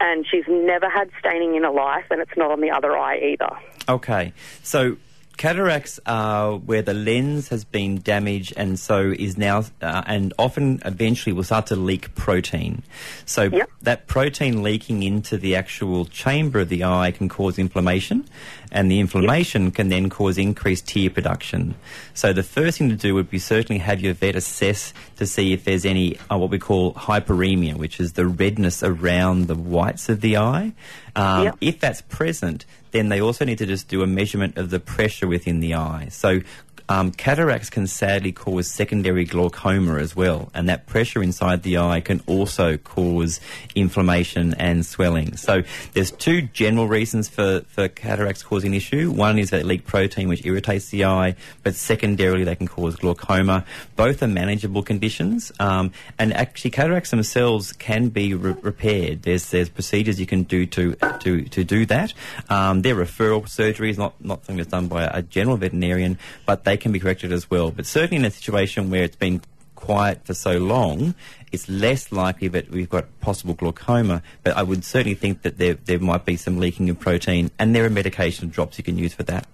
and 0.00 0.26
she's 0.28 0.44
never 0.48 0.90
had 0.90 1.08
staining 1.20 1.54
in 1.54 1.62
her 1.62 1.70
life, 1.70 2.06
and 2.10 2.20
it's 2.20 2.36
not 2.36 2.50
on 2.50 2.60
the 2.60 2.70
other 2.70 2.98
eye 2.98 3.18
either. 3.18 3.50
Okay, 3.88 4.32
so 4.64 4.96
cataracts 5.36 6.00
are 6.06 6.56
where 6.56 6.82
the 6.82 6.94
lens 6.94 7.48
has 7.48 7.64
been 7.64 8.00
damaged 8.00 8.52
and 8.56 8.78
so 8.78 9.12
is 9.18 9.36
now, 9.36 9.64
uh, 9.82 10.02
and 10.06 10.32
often 10.38 10.80
eventually 10.84 11.32
will 11.32 11.42
start 11.44 11.66
to 11.66 11.76
leak 11.76 12.14
protein. 12.14 12.82
So 13.26 13.44
Yep. 13.44 13.70
that 13.82 14.06
protein 14.06 14.62
leaking 14.62 15.02
into 15.02 15.36
the 15.36 15.56
actual 15.56 16.04
chamber 16.06 16.60
of 16.60 16.68
the 16.68 16.84
eye 16.84 17.10
can 17.10 17.28
cause 17.28 17.58
inflammation, 17.58 18.24
and 18.70 18.90
the 18.90 19.00
inflammation 19.00 19.70
can 19.70 19.88
then 19.88 20.10
cause 20.10 20.38
increased 20.38 20.86
tear 20.88 21.10
production. 21.10 21.74
So 22.14 22.32
the 22.32 22.42
first 22.42 22.78
thing 22.78 22.88
to 22.90 22.96
do 22.96 23.14
would 23.14 23.30
be 23.30 23.38
certainly 23.38 23.78
have 23.78 24.00
your 24.00 24.14
vet 24.14 24.36
assess 24.36 24.92
to 25.16 25.26
see 25.26 25.52
if 25.52 25.64
there's 25.64 25.84
any 25.84 26.16
uh, 26.30 26.38
what 26.38 26.50
we 26.50 26.58
call 26.58 26.94
hyperemia, 26.94 27.74
which 27.76 28.00
is 28.00 28.12
the 28.14 28.26
redness 28.26 28.82
around 28.82 29.46
the 29.46 29.54
whites 29.54 30.08
of 30.08 30.20
the 30.20 30.36
eye. 30.36 30.72
Um, 31.16 31.44
Yep. 31.44 31.56
If 31.60 31.80
that's 31.80 32.02
present, 32.02 32.64
then 32.90 33.08
they 33.08 33.20
also 33.20 33.44
need 33.44 33.58
to 33.58 33.66
just 33.66 33.88
do 33.88 34.02
a 34.02 34.06
measurement 34.06 34.56
of 34.56 34.70
the 34.70 34.80
pressure 34.80 35.26
within 35.26 35.60
the 35.60 35.74
eye. 35.74 36.08
So 36.10 36.40
um, 36.88 37.10
cataracts 37.12 37.70
can 37.70 37.86
sadly 37.86 38.32
cause 38.32 38.70
secondary 38.70 39.24
glaucoma 39.24 39.96
as 39.96 40.14
well, 40.14 40.50
and 40.54 40.68
that 40.68 40.86
pressure 40.86 41.22
inside 41.22 41.62
the 41.62 41.78
eye 41.78 42.00
can 42.00 42.22
also 42.26 42.76
cause 42.76 43.40
inflammation 43.74 44.54
and 44.54 44.84
swelling. 44.84 45.36
So 45.36 45.62
there's 45.94 46.10
two 46.10 46.42
general 46.42 46.86
reasons 46.86 47.28
for, 47.28 47.60
for 47.68 47.88
cataracts 47.88 48.42
causing 48.42 48.74
issue. 48.74 49.10
One 49.10 49.38
is 49.38 49.50
that 49.50 49.64
leak 49.64 49.86
protein 49.86 50.28
which 50.28 50.44
irritates 50.44 50.90
the 50.90 51.06
eye, 51.06 51.36
but 51.62 51.74
secondarily 51.74 52.44
they 52.44 52.54
can 52.54 52.68
cause 52.68 52.96
glaucoma. 52.96 53.64
Both 53.96 54.22
are 54.22 54.28
manageable 54.28 54.82
conditions, 54.82 55.52
um, 55.58 55.92
and 56.18 56.32
actually 56.34 56.70
cataracts 56.70 57.10
themselves 57.10 57.72
can 57.72 58.08
be 58.08 58.34
re- 58.34 58.56
repaired. 58.60 59.22
There's 59.22 59.50
there's 59.50 59.68
procedures 59.68 60.20
you 60.20 60.26
can 60.26 60.42
do 60.42 60.66
to 60.66 60.94
to 61.20 61.44
to 61.44 61.64
do 61.64 61.86
that. 61.86 62.12
Um, 62.50 62.82
they're 62.82 62.94
referral 62.94 63.42
surgeries, 63.44 63.96
not 63.96 64.14
not 64.22 64.44
something 64.44 64.56
that's 64.56 64.70
done 64.70 64.88
by 64.88 65.04
a 65.04 65.22
general 65.22 65.56
veterinarian, 65.56 66.18
but 66.44 66.64
they 66.64 66.73
can 66.76 66.92
be 66.92 67.00
corrected 67.00 67.32
as 67.32 67.50
well. 67.50 67.70
But 67.70 67.86
certainly 67.86 68.16
in 68.16 68.24
a 68.24 68.30
situation 68.30 68.90
where 68.90 69.02
it's 69.04 69.16
been 69.16 69.40
quiet 69.74 70.24
for 70.24 70.34
so 70.34 70.58
long, 70.58 71.14
it's 71.52 71.68
less 71.68 72.10
likely 72.12 72.48
that 72.48 72.70
we've 72.70 72.88
got 72.88 73.06
possible 73.20 73.54
glaucoma. 73.54 74.22
But 74.42 74.56
I 74.56 74.62
would 74.62 74.84
certainly 74.84 75.14
think 75.14 75.42
that 75.42 75.58
there 75.58 75.74
there 75.74 75.98
might 75.98 76.24
be 76.24 76.36
some 76.36 76.58
leaking 76.58 76.88
of 76.90 76.98
protein, 76.98 77.50
and 77.58 77.74
there 77.74 77.84
are 77.84 77.90
medication 77.90 78.48
drops 78.48 78.78
you 78.78 78.84
can 78.84 78.98
use 78.98 79.12
for 79.14 79.22
that. 79.24 79.46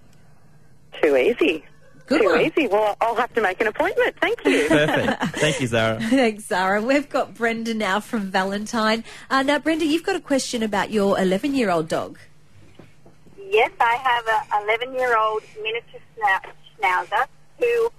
Too 1.01 1.15
easy. 1.17 1.65
Good 2.07 2.21
Too 2.21 2.27
one. 2.27 2.41
easy. 2.41 2.67
Well, 2.67 2.97
I'll 2.99 3.15
have 3.15 3.33
to 3.35 3.41
make 3.41 3.61
an 3.61 3.67
appointment. 3.67 4.15
Thank 4.19 4.43
you. 4.45 4.65
Perfect. 4.67 5.23
Thank 5.37 5.61
you, 5.61 5.67
Zara. 5.67 5.97
Thanks, 6.01 6.43
Zara. 6.45 6.81
We've 6.81 7.07
got 7.09 7.35
Brenda 7.35 7.73
now 7.73 8.01
from 8.01 8.29
Valentine. 8.31 9.03
Uh, 9.29 9.43
now, 9.43 9.59
Brenda, 9.59 9.85
you've 9.85 10.03
got 10.03 10.17
a 10.17 10.19
question 10.19 10.61
about 10.61 10.91
your 10.91 11.17
11 11.17 11.55
year 11.55 11.69
old 11.71 11.87
dog. 11.87 12.19
Yes, 13.49 13.71
I 13.79 13.95
have 13.95 14.25
a 14.61 14.63
11 14.65 14.93
year 14.93 15.17
old 15.17 15.43
miniature 15.61 15.99
schna- 16.17 16.51
schnauzer 16.81 17.25
who, 17.59 17.91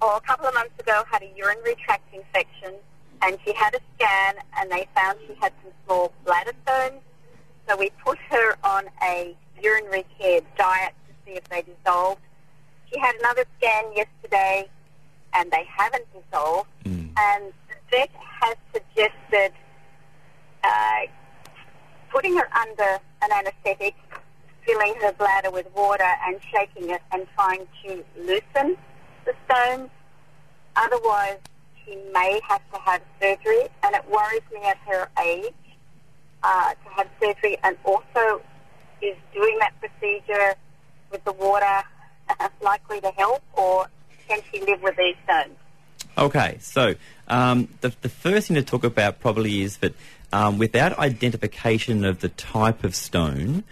oh, 0.00 0.16
a 0.16 0.20
couple 0.20 0.46
of 0.46 0.54
months 0.54 0.78
ago, 0.78 1.02
had 1.10 1.22
a 1.22 1.30
urinary 1.36 1.74
tract 1.76 2.02
infection 2.12 2.74
and 3.22 3.38
she 3.44 3.52
had 3.54 3.74
a 3.74 3.80
scan 3.94 4.34
and 4.58 4.70
they 4.70 4.86
found 4.94 5.18
she 5.26 5.34
had 5.40 5.52
some 5.62 5.72
small 5.84 6.12
bladder 6.24 6.52
stones. 6.62 7.00
So 7.68 7.76
we 7.76 7.90
put 8.04 8.18
her 8.30 8.56
on 8.62 8.84
a 9.02 9.34
urinary 9.60 10.04
care 10.18 10.40
diet 10.56 10.92
to 11.08 11.14
see 11.24 11.36
if 11.36 11.44
they 11.48 11.62
dissolved. 11.62 12.20
She 12.92 12.98
had 12.98 13.14
another 13.16 13.44
scan 13.58 13.84
yesterday 13.94 14.68
and 15.34 15.50
they 15.50 15.64
haven't 15.64 16.04
dissolved. 16.12 16.68
And 17.18 17.52
the 17.68 17.74
vet 17.90 18.10
has 18.40 18.56
suggested 18.72 19.52
uh, 20.62 21.00
putting 22.12 22.36
her 22.36 22.48
under 22.60 22.98
an 23.22 23.32
anaesthetic, 23.32 23.94
filling 24.66 24.94
her 25.00 25.12
bladder 25.12 25.50
with 25.50 25.66
water 25.74 26.10
and 26.26 26.38
shaking 26.50 26.90
it 26.90 27.00
and 27.12 27.26
trying 27.34 27.66
to 27.84 28.04
loosen 28.18 28.76
the 29.24 29.32
stones. 29.44 29.88
Otherwise, 30.74 31.38
she 31.84 31.96
may 32.12 32.40
have 32.48 32.60
to 32.72 32.78
have 32.80 33.00
surgery, 33.20 33.68
and 33.82 33.94
it 33.94 34.04
worries 34.10 34.42
me 34.52 34.60
at 34.64 34.76
her 34.78 35.08
age 35.22 35.54
uh, 36.42 36.74
to 36.74 36.90
have 36.90 37.08
surgery, 37.20 37.56
and 37.62 37.76
also 37.84 38.42
is 39.00 39.16
doing 39.32 39.56
that 39.60 39.72
procedure 39.80 40.54
with 41.10 41.24
the 41.24 41.32
water 41.32 41.82
likely 42.60 43.00
to 43.00 43.10
help, 43.12 43.42
or 43.54 43.86
can 44.28 44.40
she 44.50 44.60
live 44.60 44.82
with 44.82 44.96
these 44.96 45.14
stones? 45.24 45.56
Okay, 46.18 46.56
so 46.60 46.94
um, 47.28 47.68
the, 47.82 47.94
the 48.00 48.08
first 48.08 48.48
thing 48.48 48.56
to 48.56 48.62
talk 48.62 48.84
about 48.84 49.20
probably 49.20 49.62
is 49.62 49.78
that 49.78 49.94
um, 50.32 50.58
without 50.58 50.98
identification 50.98 52.04
of 52.04 52.20
the 52.20 52.30
type 52.30 52.84
of 52.84 52.94
stone, 52.94 53.64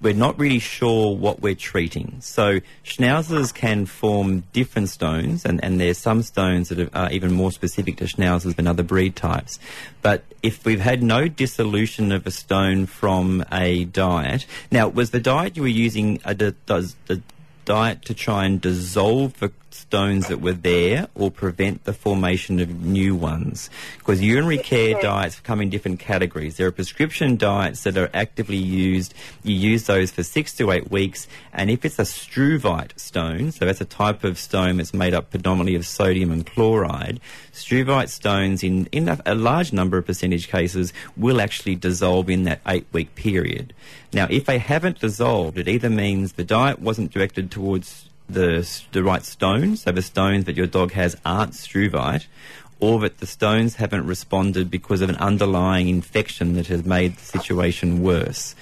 we're 0.00 0.14
not 0.14 0.38
really 0.38 0.58
sure 0.58 1.14
what 1.14 1.40
we're 1.40 1.54
treating. 1.54 2.16
So 2.20 2.60
schnauzers 2.84 3.52
can 3.52 3.86
form 3.86 4.44
different 4.52 4.88
stones, 4.88 5.44
and, 5.44 5.62
and 5.62 5.80
there's 5.80 5.98
some 5.98 6.22
stones 6.22 6.70
that 6.70 6.94
are 6.94 7.10
even 7.10 7.32
more 7.32 7.52
specific 7.52 7.96
to 7.98 8.04
schnauzers 8.04 8.56
than 8.56 8.66
other 8.66 8.82
breed 8.82 9.14
types. 9.14 9.58
But 10.02 10.24
if 10.42 10.64
we've 10.64 10.80
had 10.80 11.02
no 11.02 11.28
dissolution 11.28 12.12
of 12.12 12.26
a 12.26 12.30
stone 12.30 12.86
from 12.86 13.44
a 13.52 13.84
diet, 13.84 14.46
now 14.70 14.88
was 14.88 15.10
the 15.10 15.20
diet 15.20 15.56
you 15.56 15.62
were 15.62 15.68
using 15.68 16.20
a, 16.24 16.34
does 16.34 16.96
the 17.06 17.20
diet 17.64 18.04
to 18.06 18.14
try 18.14 18.46
and 18.46 18.60
dissolve 18.60 19.38
the, 19.38 19.52
stones 19.74 20.28
that 20.28 20.40
were 20.40 20.52
there 20.52 21.08
or 21.14 21.30
prevent 21.30 21.84
the 21.84 21.92
formation 21.92 22.60
of 22.60 22.82
new 22.82 23.14
ones. 23.14 23.70
Because 23.98 24.22
urinary 24.22 24.58
care 24.58 25.00
diets 25.00 25.40
come 25.40 25.60
in 25.60 25.70
different 25.70 26.00
categories. 26.00 26.56
There 26.56 26.66
are 26.66 26.72
prescription 26.72 27.36
diets 27.36 27.82
that 27.84 27.96
are 27.96 28.10
actively 28.12 28.56
used. 28.56 29.14
You 29.42 29.54
use 29.54 29.84
those 29.84 30.10
for 30.10 30.22
six 30.22 30.54
to 30.56 30.70
eight 30.70 30.90
weeks, 30.90 31.28
and 31.52 31.70
if 31.70 31.84
it's 31.84 31.98
a 31.98 32.02
struvite 32.02 32.98
stone, 32.98 33.52
so 33.52 33.64
that's 33.64 33.80
a 33.80 33.84
type 33.84 34.24
of 34.24 34.38
stone 34.38 34.76
that's 34.76 34.94
made 34.94 35.14
up 35.14 35.30
predominantly 35.30 35.74
of 35.74 35.86
sodium 35.86 36.30
and 36.30 36.46
chloride, 36.46 37.20
struvite 37.52 38.08
stones 38.08 38.62
in, 38.62 38.86
in 38.86 39.08
a, 39.08 39.20
a 39.26 39.34
large 39.34 39.72
number 39.72 39.98
of 39.98 40.06
percentage 40.06 40.48
cases 40.48 40.92
will 41.16 41.40
actually 41.40 41.76
dissolve 41.76 42.28
in 42.28 42.44
that 42.44 42.60
eight 42.66 42.86
week 42.92 43.14
period. 43.14 43.72
Now, 44.12 44.26
if 44.28 44.44
they 44.46 44.58
haven't 44.58 45.00
dissolved, 45.00 45.58
it 45.58 45.68
either 45.68 45.90
means 45.90 46.32
the 46.32 46.44
diet 46.44 46.80
wasn't 46.80 47.12
directed 47.12 47.50
towards 47.50 48.09
the, 48.32 48.82
the 48.92 49.02
right 49.02 49.24
stones, 49.24 49.82
so 49.82 49.92
the 49.92 50.02
stones 50.02 50.44
that 50.44 50.56
your 50.56 50.66
dog 50.66 50.92
has 50.92 51.16
aren't 51.24 51.52
struvite, 51.52 52.26
or 52.80 53.00
that 53.00 53.18
the 53.18 53.26
stones 53.26 53.76
haven't 53.76 54.06
responded 54.06 54.70
because 54.70 55.02
of 55.02 55.10
an 55.10 55.16
underlying 55.16 55.88
infection 55.88 56.54
that 56.54 56.66
has 56.68 56.84
made 56.84 57.16
the 57.16 57.24
situation 57.24 58.02
worse. 58.02 58.54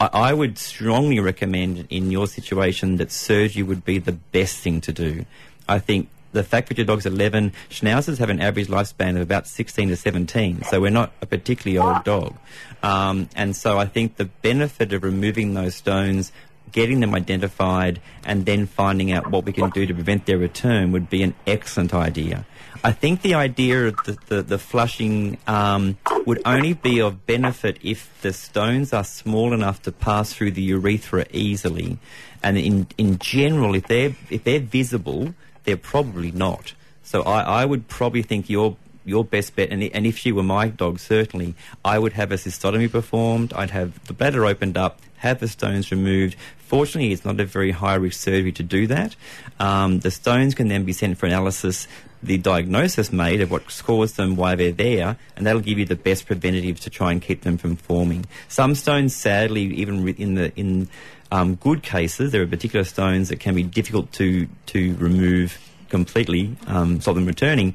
I, 0.00 0.10
I 0.12 0.32
would 0.32 0.58
strongly 0.58 1.20
recommend 1.20 1.86
in 1.90 2.10
your 2.10 2.26
situation 2.26 2.96
that 2.96 3.10
surgery 3.10 3.62
would 3.62 3.84
be 3.84 3.98
the 3.98 4.12
best 4.12 4.58
thing 4.58 4.80
to 4.82 4.92
do. 4.92 5.24
I 5.68 5.78
think 5.78 6.08
the 6.32 6.44
fact 6.44 6.68
that 6.68 6.78
your 6.78 6.84
dog's 6.84 7.06
11, 7.06 7.52
schnauzers 7.70 8.18
have 8.18 8.28
an 8.28 8.40
average 8.40 8.66
lifespan 8.66 9.16
of 9.16 9.22
about 9.22 9.46
16 9.46 9.88
to 9.88 9.96
17, 9.96 10.64
so 10.64 10.80
we're 10.80 10.90
not 10.90 11.12
a 11.22 11.26
particularly 11.26 11.78
old 11.78 12.04
dog. 12.04 12.36
Um, 12.82 13.28
and 13.34 13.56
so 13.56 13.78
I 13.78 13.86
think 13.86 14.16
the 14.16 14.26
benefit 14.26 14.92
of 14.92 15.04
removing 15.04 15.54
those 15.54 15.74
stones 15.76 16.32
getting 16.74 17.00
them 17.00 17.14
identified 17.14 18.00
and 18.26 18.44
then 18.44 18.66
finding 18.66 19.12
out 19.12 19.30
what 19.30 19.46
we 19.46 19.52
can 19.52 19.70
do 19.70 19.86
to 19.86 19.94
prevent 19.94 20.26
their 20.26 20.36
return 20.36 20.92
would 20.92 21.08
be 21.08 21.22
an 21.22 21.34
excellent 21.46 21.94
idea. 21.94 22.44
I 22.82 22.92
think 22.92 23.22
the 23.22 23.32
idea 23.32 23.86
of 23.86 23.96
the, 24.04 24.18
the, 24.26 24.42
the 24.42 24.58
flushing 24.58 25.38
um, 25.46 25.96
would 26.26 26.42
only 26.44 26.74
be 26.74 27.00
of 27.00 27.24
benefit 27.26 27.78
if 27.80 28.10
the 28.20 28.34
stones 28.34 28.92
are 28.92 29.04
small 29.04 29.54
enough 29.54 29.80
to 29.82 29.92
pass 29.92 30.34
through 30.34 30.50
the 30.50 30.62
urethra 30.62 31.24
easily. 31.32 31.98
And 32.42 32.58
in, 32.58 32.88
in 32.98 33.18
general, 33.18 33.74
if 33.74 33.86
they're, 33.86 34.14
if 34.28 34.44
they're 34.44 34.60
visible, 34.60 35.32
they're 35.62 35.78
probably 35.78 36.32
not. 36.32 36.74
So 37.04 37.22
I, 37.22 37.62
I 37.62 37.64
would 37.64 37.88
probably 37.88 38.22
think 38.22 38.50
your 38.50 38.76
your 39.06 39.22
best 39.22 39.54
bet, 39.54 39.68
and, 39.70 39.82
and 39.82 40.06
if 40.06 40.16
she 40.16 40.32
were 40.32 40.42
my 40.42 40.68
dog, 40.68 40.98
certainly, 40.98 41.54
I 41.84 41.98
would 41.98 42.14
have 42.14 42.32
a 42.32 42.36
cystotomy 42.36 42.90
performed. 42.90 43.52
I'd 43.52 43.70
have 43.70 44.02
the 44.06 44.14
bladder 44.14 44.46
opened 44.46 44.78
up, 44.78 44.98
have 45.24 45.40
the 45.40 45.48
stones 45.48 45.90
removed. 45.90 46.36
Fortunately, 46.58 47.12
it's 47.12 47.24
not 47.24 47.40
a 47.40 47.46
very 47.46 47.70
high 47.70 47.94
risk 47.94 48.20
surgery 48.20 48.52
to 48.52 48.62
do 48.62 48.86
that. 48.86 49.16
Um, 49.58 50.00
the 50.00 50.10
stones 50.10 50.54
can 50.54 50.68
then 50.68 50.84
be 50.84 50.92
sent 50.92 51.16
for 51.18 51.26
analysis, 51.26 51.88
the 52.22 52.38
diagnosis 52.38 53.10
made 53.10 53.40
of 53.40 53.50
what's 53.50 53.80
caused 53.80 54.16
them, 54.16 54.36
why 54.36 54.54
they're 54.54 54.72
there, 54.72 55.16
and 55.36 55.46
that'll 55.46 55.62
give 55.62 55.78
you 55.78 55.86
the 55.86 55.96
best 55.96 56.26
preventative 56.26 56.78
to 56.80 56.90
try 56.90 57.10
and 57.10 57.22
keep 57.22 57.40
them 57.40 57.56
from 57.56 57.76
forming. 57.76 58.26
Some 58.48 58.74
stones, 58.74 59.16
sadly, 59.16 59.62
even 59.74 60.06
in 60.08 60.34
the 60.34 60.52
in 60.56 60.88
um, 61.32 61.54
good 61.56 61.82
cases, 61.82 62.32
there 62.32 62.42
are 62.42 62.46
particular 62.46 62.84
stones 62.84 63.28
that 63.30 63.40
can 63.40 63.54
be 63.54 63.62
difficult 63.62 64.12
to 64.12 64.46
to 64.66 64.94
remove 64.96 65.58
completely, 65.88 66.56
um, 66.66 67.00
stop 67.00 67.14
them 67.14 67.26
returning. 67.26 67.74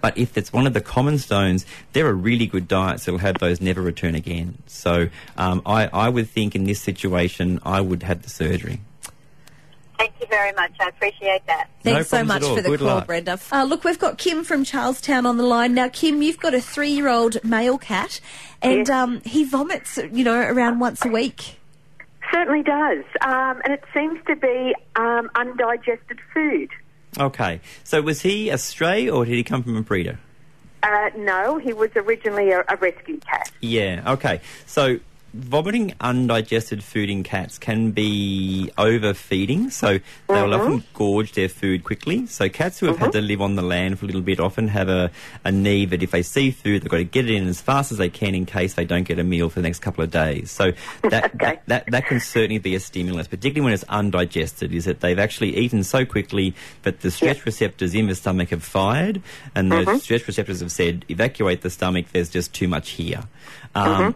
But 0.00 0.16
if 0.16 0.36
it's 0.36 0.52
one 0.52 0.66
of 0.66 0.74
the 0.74 0.80
common 0.80 1.18
stones, 1.18 1.66
there 1.92 2.06
are 2.06 2.10
a 2.10 2.14
really 2.14 2.46
good 2.46 2.68
diets 2.68 3.04
that 3.04 3.12
will 3.12 3.18
have 3.18 3.38
those 3.38 3.60
never 3.60 3.82
return 3.82 4.14
again. 4.14 4.58
So 4.66 5.08
um, 5.36 5.62
I, 5.66 5.88
I 5.92 6.08
would 6.08 6.28
think 6.28 6.54
in 6.54 6.64
this 6.64 6.80
situation, 6.80 7.60
I 7.64 7.80
would 7.80 8.02
have 8.02 8.22
the 8.22 8.30
surgery. 8.30 8.80
Thank 9.98 10.12
you 10.20 10.28
very 10.28 10.52
much. 10.52 10.70
I 10.78 10.88
appreciate 10.90 11.44
that. 11.48 11.68
No 11.84 11.94
Thanks 11.94 12.08
so 12.10 12.22
much 12.22 12.44
for 12.44 12.62
the 12.62 12.68
Good 12.68 12.78
call, 12.78 12.88
luck. 12.88 13.06
Brenda. 13.08 13.36
Uh, 13.50 13.64
look, 13.64 13.82
we've 13.82 13.98
got 13.98 14.16
Kim 14.16 14.44
from 14.44 14.62
Charlestown 14.62 15.26
on 15.26 15.38
the 15.38 15.42
line 15.42 15.74
now. 15.74 15.88
Kim, 15.88 16.22
you've 16.22 16.38
got 16.38 16.54
a 16.54 16.60
three-year-old 16.60 17.42
male 17.42 17.78
cat, 17.78 18.20
and 18.62 18.86
Yes. 18.86 18.90
um, 18.90 19.20
he 19.22 19.42
vomits, 19.42 19.98
you 20.12 20.22
know, 20.22 20.38
around 20.38 20.78
once 20.78 21.04
a 21.04 21.08
week. 21.08 21.56
Certainly 22.32 22.62
does. 22.62 23.04
Um, 23.22 23.60
and 23.64 23.72
it 23.72 23.82
seems 23.92 24.20
to 24.28 24.36
be 24.36 24.72
um, 24.94 25.30
undigested 25.34 26.20
food. 26.32 26.70
Okay. 27.18 27.60
So 27.84 28.02
was 28.02 28.22
he 28.22 28.50
a 28.50 28.58
stray 28.58 29.08
or 29.08 29.24
did 29.24 29.34
he 29.34 29.44
come 29.44 29.62
from 29.62 29.76
a 29.76 29.82
breeder? 29.82 30.18
Uh, 30.82 31.10
no, 31.16 31.58
he 31.58 31.72
was 31.72 31.90
originally 31.96 32.50
a, 32.50 32.64
a 32.68 32.76
rescue 32.76 33.18
cat. 33.18 33.50
Yeah, 33.60 34.12
okay. 34.12 34.40
So 34.66 35.00
vomiting 35.34 35.94
undigested 36.00 36.82
food 36.82 37.08
in 37.10 37.22
cats 37.22 37.58
can 37.58 37.90
be 37.92 38.70
overfeeding, 38.76 39.70
so 39.70 39.98
they'll 40.28 40.48
mm-hmm. 40.48 40.60
often 40.60 40.84
gorge 40.94 41.32
their 41.32 41.48
food 41.48 41.84
quickly. 41.84 42.26
So 42.26 42.48
cats 42.48 42.80
who 42.80 42.86
have 42.86 42.98
had 42.98 43.12
to 43.12 43.18
mm-hmm. 43.18 43.28
live 43.28 43.42
on 43.42 43.54
the 43.56 43.62
land 43.62 43.98
for 43.98 44.06
a 44.06 44.08
little 44.08 44.20
bit 44.22 44.40
often 44.40 44.68
have 44.68 44.88
a, 44.88 45.10
a 45.44 45.52
need 45.52 45.90
that 45.90 46.02
if 46.02 46.10
they 46.10 46.22
see 46.22 46.50
food, 46.50 46.82
they've 46.82 46.90
got 46.90 46.96
to 46.98 47.04
get 47.04 47.28
it 47.28 47.34
in 47.34 47.46
as 47.46 47.60
fast 47.60 47.92
as 47.92 47.98
they 47.98 48.08
can 48.08 48.34
in 48.34 48.46
case 48.46 48.74
they 48.74 48.84
don't 48.84 49.04
get 49.04 49.18
a 49.18 49.24
meal 49.24 49.48
for 49.48 49.60
the 49.60 49.64
next 49.64 49.80
couple 49.80 50.02
of 50.02 50.10
days. 50.10 50.50
So 50.50 50.72
that, 51.02 51.28
Okay. 51.34 51.38
that, 51.38 51.66
that, 51.66 51.90
that 51.90 52.06
can 52.06 52.20
certainly 52.20 52.58
be 52.58 52.74
a 52.74 52.80
stimulus, 52.80 53.26
particularly 53.26 53.64
when 53.64 53.72
it's 53.72 53.84
undigested, 53.84 54.72
is 54.72 54.84
that 54.84 55.00
they've 55.00 55.18
actually 55.18 55.56
eaten 55.56 55.84
so 55.84 56.04
quickly 56.04 56.54
that 56.82 57.00
the 57.00 57.10
stretch 57.10 57.44
receptors 57.44 57.94
in 57.94 58.06
the 58.06 58.14
stomach 58.14 58.50
have 58.50 58.62
fired, 58.62 59.22
and 59.54 59.70
those 59.70 59.86
mm-hmm. 59.86 59.98
stretch 59.98 60.26
receptors 60.26 60.60
have 60.60 60.72
said, 60.72 61.04
evacuate 61.08 61.62
the 61.62 61.70
stomach, 61.70 62.06
there's 62.12 62.30
just 62.30 62.52
too 62.52 62.68
much 62.68 62.90
here. 62.90 63.22
Um, 63.74 64.14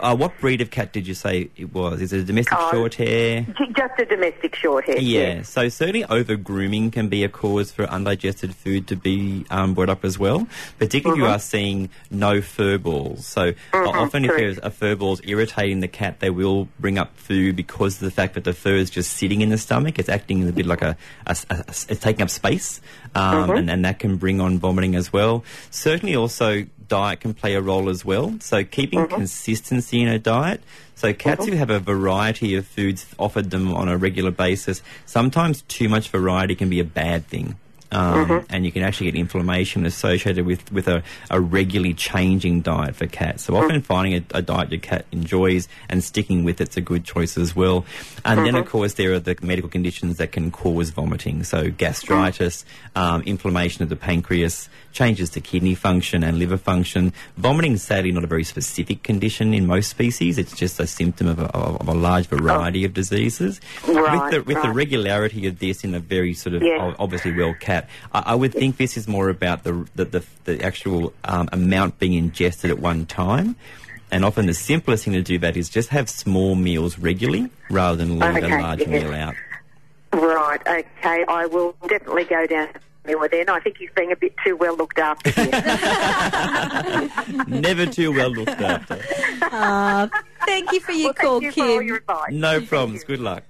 uh, 0.00 0.16
what 0.16 0.38
breed 0.40 0.60
of 0.60 0.70
cat 0.70 0.92
did 0.92 1.06
you 1.06 1.14
say 1.14 1.50
it 1.56 1.72
was? 1.72 2.00
Is 2.00 2.12
it 2.12 2.20
a 2.20 2.24
domestic 2.24 2.54
Oh, 2.58 2.70
short 2.70 2.94
hair? 2.94 3.46
Just 3.76 3.98
a 3.98 4.04
domestic 4.04 4.54
short 4.56 4.84
hair. 4.86 4.98
Yeah, 4.98 5.42
so 5.42 5.68
certainly 5.68 6.04
over 6.04 6.36
grooming 6.36 6.90
can 6.90 7.08
be 7.08 7.24
a 7.24 7.28
cause 7.28 7.70
for 7.72 7.84
undigested 7.84 8.54
food 8.54 8.86
to 8.88 8.96
be 8.96 9.44
um, 9.50 9.74
brought 9.74 9.88
up 9.88 10.04
as 10.04 10.18
well, 10.18 10.46
particularly 10.78 11.20
if 11.22 11.26
you 11.26 11.30
are 11.32 11.38
seeing 11.38 11.90
no 12.10 12.40
fur 12.40 12.78
balls. 12.78 13.26
So 13.26 13.52
uh, 13.72 13.78
often, 13.88 14.24
if 14.24 14.30
there's 14.36 14.58
a 14.58 14.70
fur 14.70 14.94
ball's 14.96 15.20
irritating 15.24 15.80
the 15.80 15.88
cat, 15.88 16.20
they 16.20 16.30
will 16.30 16.68
bring 16.78 16.98
up 16.98 17.16
food 17.16 17.56
because 17.56 17.94
of 17.94 18.00
the 18.00 18.10
fact 18.10 18.34
that 18.34 18.44
the 18.44 18.52
fur 18.52 18.74
is 18.74 18.90
just 18.90 19.12
sitting 19.14 19.40
in 19.40 19.48
the 19.50 19.58
stomach. 19.58 19.98
It's 19.98 20.08
acting 20.08 20.48
a 20.48 20.52
bit 20.52 20.66
like 20.66 20.82
a, 20.82 20.96
a- 21.26 21.36
a- 21.50 21.54
a- 21.54 21.64
it's 21.68 22.00
taking 22.00 22.22
up 22.22 22.30
space, 22.30 22.80
um, 23.14 23.50
and, 23.50 23.70
and 23.70 23.84
that 23.84 23.98
can 23.98 24.16
bring 24.16 24.40
on 24.40 24.58
vomiting 24.58 24.94
as 24.94 25.12
well. 25.12 25.44
Certainly, 25.70 26.16
also 26.16 26.66
diet 26.88 27.20
can 27.20 27.34
play 27.34 27.54
a 27.54 27.60
role 27.60 27.88
as 27.88 28.04
well. 28.04 28.36
So 28.40 28.64
keeping 28.64 29.00
mm-hmm. 29.00 29.14
consistency 29.14 30.02
in 30.02 30.08
a 30.08 30.18
diet. 30.18 30.62
So 30.94 31.12
cats 31.12 31.42
mm-hmm. 31.42 31.52
who 31.52 31.58
have 31.58 31.70
a 31.70 31.78
variety 31.78 32.54
of 32.56 32.66
foods 32.66 33.06
offered 33.18 33.50
them 33.50 33.72
on 33.72 33.88
a 33.88 33.96
regular 33.96 34.30
basis, 34.30 34.82
sometimes 35.06 35.62
too 35.62 35.88
much 35.88 36.08
variety 36.08 36.54
can 36.54 36.68
be 36.68 36.80
a 36.80 36.84
bad 36.84 37.26
thing. 37.26 37.56
Um, 37.90 38.44
And 38.50 38.64
you 38.66 38.72
can 38.72 38.82
actually 38.82 39.06
get 39.10 39.18
inflammation 39.18 39.86
associated 39.86 40.44
with, 40.44 40.70
with 40.72 40.88
a, 40.88 41.02
a 41.30 41.40
regularly 41.40 41.94
changing 41.94 42.60
diet 42.60 42.94
for 42.96 43.06
cats. 43.06 43.44
So 43.44 43.56
often 43.56 43.80
finding 43.82 44.14
a, 44.14 44.38
a 44.38 44.42
diet 44.42 44.70
your 44.70 44.80
cat 44.80 45.06
enjoys 45.12 45.68
and 45.88 46.04
sticking 46.04 46.44
with 46.44 46.60
it's 46.60 46.76
a 46.76 46.80
good 46.80 47.04
choice 47.04 47.38
as 47.38 47.56
well. 47.56 47.84
And 48.24 48.44
then, 48.44 48.54
of 48.56 48.66
course, 48.66 48.94
there 48.94 49.12
are 49.14 49.18
the 49.20 49.36
medical 49.42 49.70
conditions 49.70 50.18
that 50.18 50.32
can 50.32 50.50
cause 50.50 50.90
vomiting. 50.90 51.44
So 51.44 51.70
gastritis, 51.70 52.64
um, 52.94 53.22
inflammation 53.22 53.82
of 53.82 53.88
the 53.88 53.96
pancreas, 53.96 54.68
changes 54.92 55.30
to 55.30 55.40
kidney 55.40 55.74
function 55.74 56.24
and 56.24 56.38
liver 56.38 56.56
function. 56.58 57.12
Vomiting 57.36 57.72
is 57.72 57.82
sadly 57.82 58.10
not 58.12 58.24
a 58.24 58.26
very 58.26 58.44
specific 58.44 59.02
condition 59.02 59.54
in 59.54 59.66
most 59.66 59.88
species. 59.90 60.36
It's 60.38 60.56
just 60.56 60.80
a 60.80 60.86
symptom 60.86 61.28
of 61.28 61.38
a, 61.38 61.46
of 61.54 61.86
a 61.88 61.94
large 61.94 62.26
variety 62.26 62.84
of 62.84 62.92
diseases. 62.94 63.60
with 63.86 63.96
Right, 63.96 64.30
the, 64.32 64.42
with 64.42 64.60
the 64.62 64.72
regularity 64.72 65.46
of 65.46 65.58
this 65.58 65.84
in 65.84 65.94
a 65.94 66.00
very 66.00 66.34
sort 66.34 66.54
of 66.56 66.62
Yeah. 66.62 66.94
obviously 66.98 67.32
well 67.32 67.54
cat, 67.54 67.77
I, 68.12 68.22
I 68.26 68.34
would 68.34 68.52
think 68.52 68.76
this 68.76 68.96
is 68.96 69.06
more 69.06 69.28
about 69.28 69.64
the 69.64 69.86
the, 69.94 70.04
the, 70.04 70.24
the 70.44 70.64
actual 70.64 71.12
um, 71.24 71.48
amount 71.52 71.98
being 71.98 72.14
ingested 72.14 72.70
at 72.70 72.78
one 72.78 73.06
time. 73.06 73.56
And 74.10 74.24
often 74.24 74.46
the 74.46 74.54
simplest 74.54 75.04
thing 75.04 75.12
to 75.12 75.22
do 75.22 75.38
that 75.40 75.56
is 75.56 75.68
just 75.68 75.90
have 75.90 76.08
small 76.08 76.54
meals 76.54 76.98
regularly 76.98 77.50
rather 77.68 77.96
than 77.96 78.18
leave 78.18 78.42
a 78.42 78.48
large 78.48 78.80
yeah. 78.80 78.86
meal 78.86 79.12
out. 79.12 79.34
Right, 80.12 80.60
okay. 80.66 81.24
I 81.28 81.44
will 81.46 81.76
definitely 81.86 82.24
go 82.24 82.46
down 82.46 82.68
there 83.04 83.28
then. 83.28 83.48
I 83.48 83.60
think 83.60 83.76
he's 83.78 83.90
being 83.94 84.12
a 84.12 84.16
bit 84.16 84.34
too 84.44 84.56
well 84.56 84.76
looked 84.76 84.98
after 84.98 85.30
here. 85.30 85.50
Never 87.46 87.86
too 87.86 88.12
well 88.12 88.30
looked 88.30 88.60
after. 88.60 88.96
Thank 90.46 90.72
you 90.72 90.80
for 90.80 90.92
your 90.92 91.08
well, 91.08 91.14
call, 91.14 91.40
thank 91.40 91.56
you 91.56 91.62
for 91.62 91.68
all 91.68 91.78
Kim. 91.78 91.86
your 91.86 91.96
advice. 91.98 92.32
No 92.32 92.60
problems. 92.60 93.04
Good 93.04 93.20
luck. 93.20 93.44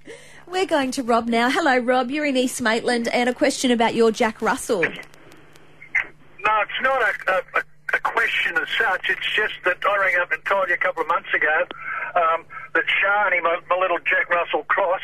We're 0.51 0.65
going 0.65 0.91
to 0.91 1.03
Rob 1.03 1.27
now. 1.27 1.49
Hello, 1.49 1.77
Rob. 1.77 2.09
You're 2.09 2.25
in 2.25 2.35
East 2.35 2.61
Maitland, 2.61 3.07
and 3.07 3.29
a 3.29 3.33
question 3.33 3.71
about 3.71 3.93
your 3.93 4.11
Jack 4.11 4.41
Russell. 4.41 4.81
No, 4.81 4.89
it's 6.61 6.81
not 6.81 7.01
a, 7.01 7.31
a, 7.59 7.63
a 7.93 7.99
question 7.99 8.57
as 8.57 8.67
such. 8.77 9.09
It's 9.09 9.25
just 9.35 9.53
that 9.65 9.77
I 9.87 9.97
rang 9.99 10.15
up 10.19 10.31
and 10.31 10.43
told 10.45 10.67
you 10.69 10.73
a 10.73 10.77
couple 10.77 11.01
of 11.03 11.07
months 11.07 11.29
ago 11.35 11.53
um, 12.15 12.45
that 12.73 12.83
Shani, 12.87 13.43
my, 13.43 13.59
my 13.69 13.77
little 13.77 13.99
Jack 13.99 14.29
Russell 14.29 14.63
cross, 14.63 15.01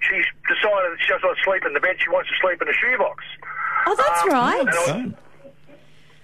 she's 0.00 0.26
decided 0.48 0.92
that 0.92 0.98
she 1.00 1.08
doesn't 1.12 1.24
want 1.24 1.38
to 1.38 1.44
sleep 1.44 1.62
in 1.64 1.74
the 1.74 1.80
bed. 1.80 1.96
She 2.02 2.10
wants 2.10 2.28
to 2.30 2.34
sleep 2.42 2.60
in 2.60 2.68
a 2.68 2.72
shoebox. 2.74 3.22
Oh, 3.86 3.94
that's 3.96 4.22
Um, 4.22 4.28
right. 4.30 4.60
and 4.60 4.68
I- 4.68 4.86
Fine. 4.86 5.16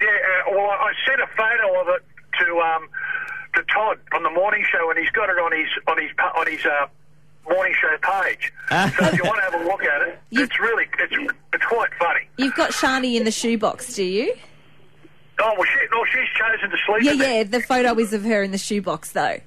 Yeah, 0.00 0.08
uh, 0.10 0.50
well, 0.50 0.66
I 0.68 0.90
I 0.90 0.92
sent 1.06 1.20
a 1.22 1.26
photo 1.38 1.80
of 1.80 1.88
it 1.94 2.02
to 2.42 2.58
um, 2.60 2.88
to 3.54 3.62
Todd 3.72 3.98
on 4.12 4.22
the 4.24 4.30
morning 4.30 4.64
show, 4.70 4.90
and 4.90 4.98
he's 4.98 5.08
got 5.10 5.30
it 5.30 5.38
on 5.38 5.52
his 5.56 5.68
on 5.86 5.96
his 6.02 6.10
on 6.36 6.46
his 6.50 6.66
uh, 6.66 6.86
morning 7.48 7.74
show 7.80 7.96
page. 8.00 8.52
so 8.70 9.06
if 9.06 9.16
you 9.16 9.24
want 9.24 9.36
to 9.36 9.50
have 9.50 9.54
a 9.54 9.64
look 9.64 9.82
at 9.82 10.02
it, 10.08 10.18
You've- 10.30 10.44
it's 10.44 10.60
really 10.60 10.86
it's 10.98 11.34
it's 11.52 11.64
quite 11.66 11.90
funny. 11.98 12.20
You've 12.36 12.54
got 12.54 12.70
Shani 12.70 13.16
in 13.16 13.24
the 13.24 13.30
shoebox, 13.30 13.94
do 13.94 14.04
you? 14.04 14.34
Oh, 15.40 15.52
well, 15.58 15.64
she, 15.64 15.78
no, 15.90 16.04
she's 16.04 16.28
chosen 16.38 16.70
to 16.70 16.76
sleep 16.86 17.02
Yeah, 17.02 17.12
in 17.12 17.18
there. 17.18 17.36
yeah. 17.38 17.42
The 17.44 17.60
photo 17.60 17.98
is 17.98 18.12
of 18.12 18.22
her 18.24 18.42
in 18.44 18.52
the 18.52 18.58
shoebox, 18.58 19.10
though. 19.12 19.40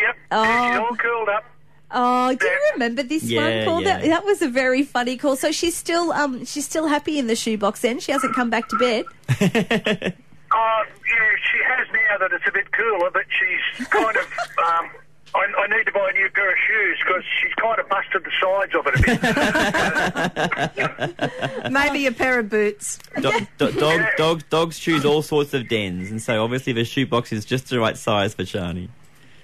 Yep. 0.00 0.16
Oh. 0.32 0.44
She's 0.70 0.78
all 0.80 0.96
curled 0.96 1.28
up. 1.28 1.44
Oh, 1.92 2.34
do 2.34 2.44
you 2.44 2.60
remember 2.72 3.04
this 3.04 3.22
Yeah, 3.22 3.40
one 3.58 3.64
call? 3.64 3.82
That 3.84 4.02
yeah. 4.02 4.08
that 4.10 4.24
was 4.24 4.42
a 4.42 4.48
very 4.48 4.82
funny 4.82 5.16
call. 5.16 5.36
So 5.36 5.52
she's 5.52 5.76
still 5.76 6.10
um 6.12 6.44
she's 6.44 6.64
still 6.64 6.88
happy 6.88 7.18
in 7.20 7.28
the 7.28 7.36
shoebox. 7.36 7.80
Then 7.82 8.00
she 8.00 8.10
hasn't 8.10 8.34
come 8.34 8.50
back 8.50 8.68
to 8.70 8.76
bed. 8.76 9.04
Oh, 9.30 9.36
yeah, 9.40 10.10
she 10.52 11.58
has 11.64 11.86
now 11.92 12.18
that 12.18 12.32
it's 12.32 12.44
a 12.48 12.52
bit 12.52 12.70
cooler, 12.72 13.10
but 13.12 13.22
she's 13.30 13.86
kind 13.86 14.16
of. 14.16 14.26
Um, 14.58 14.90
I, 15.36 15.44
I 15.62 15.66
need 15.76 15.84
to 15.84 15.92
buy 15.92 16.08
a 16.10 16.12
new 16.14 16.28
pair 16.30 16.50
of 16.50 16.56
shoes 16.66 16.98
because 17.04 17.22
she's 17.42 17.54
kind 17.54 17.78
of 17.78 17.88
busted 17.88 18.24
the 18.24 18.32
sides 18.40 18.74
of 18.74 18.86
it 18.86 18.94
a 21.26 21.62
bit. 21.62 21.70
Maybe 21.72 22.06
a 22.06 22.12
pair 22.12 22.38
of 22.38 22.48
boots. 22.48 22.98
Do- 23.20 23.46
do- 23.58 23.72
dog, 23.72 24.00
dogs, 24.16 24.44
dogs 24.50 24.78
choose 24.78 25.04
all 25.04 25.20
sorts 25.22 25.52
of 25.54 25.68
dens, 25.68 26.10
and 26.10 26.22
so 26.22 26.42
obviously 26.42 26.72
the 26.72 26.84
shoebox 26.84 27.32
is 27.32 27.44
just 27.44 27.68
the 27.68 27.78
right 27.78 27.96
size 27.98 28.34
for 28.34 28.44
Shani. 28.44 28.88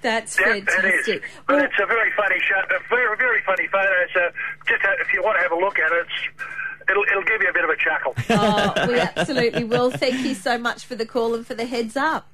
That's 0.01 0.37
Yeah, 0.39 0.55
it 0.55 0.67
is. 0.67 0.73
fantastic. 0.73 1.23
But 1.47 1.55
Well, 1.55 1.65
it's 1.65 1.75
a 1.81 1.85
very 1.85 2.11
funny 2.17 2.39
shot, 2.41 2.69
a 2.71 2.79
very, 2.89 3.15
very 3.17 3.41
funny 3.43 3.67
photo. 3.67 4.05
So 4.13 4.29
just 4.67 4.81
ha- 4.81 4.95
if 4.99 5.13
you 5.13 5.21
want 5.23 5.37
to 5.37 5.43
have 5.43 5.51
a 5.51 5.55
look 5.55 5.79
at 5.79 5.91
it, 5.93 6.05
it's, 6.07 6.89
it'll, 6.89 7.03
it'll 7.03 7.23
give 7.23 7.41
you 7.41 7.49
a 7.49 7.53
bit 7.53 7.63
of 7.63 7.69
a 7.69 7.77
chuckle. 7.77 8.13
oh, 8.31 8.87
we 8.87 8.99
absolutely 8.99 9.63
will. 9.63 9.91
Thank 9.91 10.25
you 10.25 10.33
so 10.33 10.57
much 10.57 10.83
for 10.85 10.95
the 10.95 11.05
call 11.05 11.33
and 11.35 11.47
for 11.47 11.53
the 11.53 11.65
heads 11.65 11.95
up. 11.95 12.27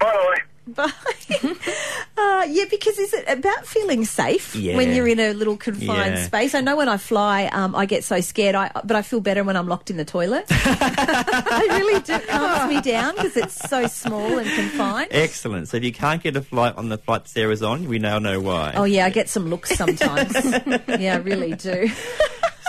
By 0.00 0.10
the 0.10 0.28
way, 0.30 0.36
Bye. 0.66 0.90
uh, 2.16 2.46
yeah, 2.48 2.64
because 2.70 2.98
is 2.98 3.12
it 3.12 3.24
about 3.26 3.66
feeling 3.66 4.04
safe 4.04 4.54
Yeah. 4.54 4.76
when 4.76 4.92
you're 4.94 5.08
in 5.08 5.18
a 5.18 5.32
little 5.32 5.56
confined 5.56 6.14
Yeah. 6.14 6.24
space? 6.26 6.54
I 6.54 6.60
know 6.60 6.76
when 6.76 6.88
I 6.88 6.98
fly, 6.98 7.46
um, 7.46 7.74
I 7.74 7.84
get 7.86 8.04
so 8.04 8.20
scared, 8.20 8.54
I, 8.54 8.70
but 8.84 8.94
I 8.94 9.02
feel 9.02 9.20
better 9.20 9.42
when 9.42 9.56
I'm 9.56 9.66
locked 9.66 9.90
in 9.90 9.96
the 9.96 10.04
toilet. 10.04 10.44
I 10.50 11.66
really 11.68 12.00
do. 12.02 12.14
It 12.14 12.28
calms 12.28 12.72
me 12.72 12.80
down 12.80 13.14
because 13.16 13.36
it's 13.36 13.68
so 13.68 13.86
small 13.88 14.38
and 14.38 14.48
confined. 14.50 15.08
Excellent. 15.10 15.68
So 15.68 15.78
if 15.78 15.84
you 15.84 15.92
can't 15.92 16.22
get 16.22 16.36
a 16.36 16.42
flight 16.42 16.76
on 16.76 16.88
the 16.90 16.98
flight 16.98 17.26
Sarah's 17.26 17.62
on, 17.62 17.88
we 17.88 17.98
now 17.98 18.18
know 18.20 18.40
why. 18.40 18.72
Oh 18.76 18.84
yeah, 18.84 19.06
I 19.06 19.10
get 19.10 19.28
some 19.28 19.48
looks 19.48 19.74
sometimes. 19.74 20.32
yeah, 20.88 21.14
I 21.14 21.18
really 21.18 21.54
do. 21.54 21.90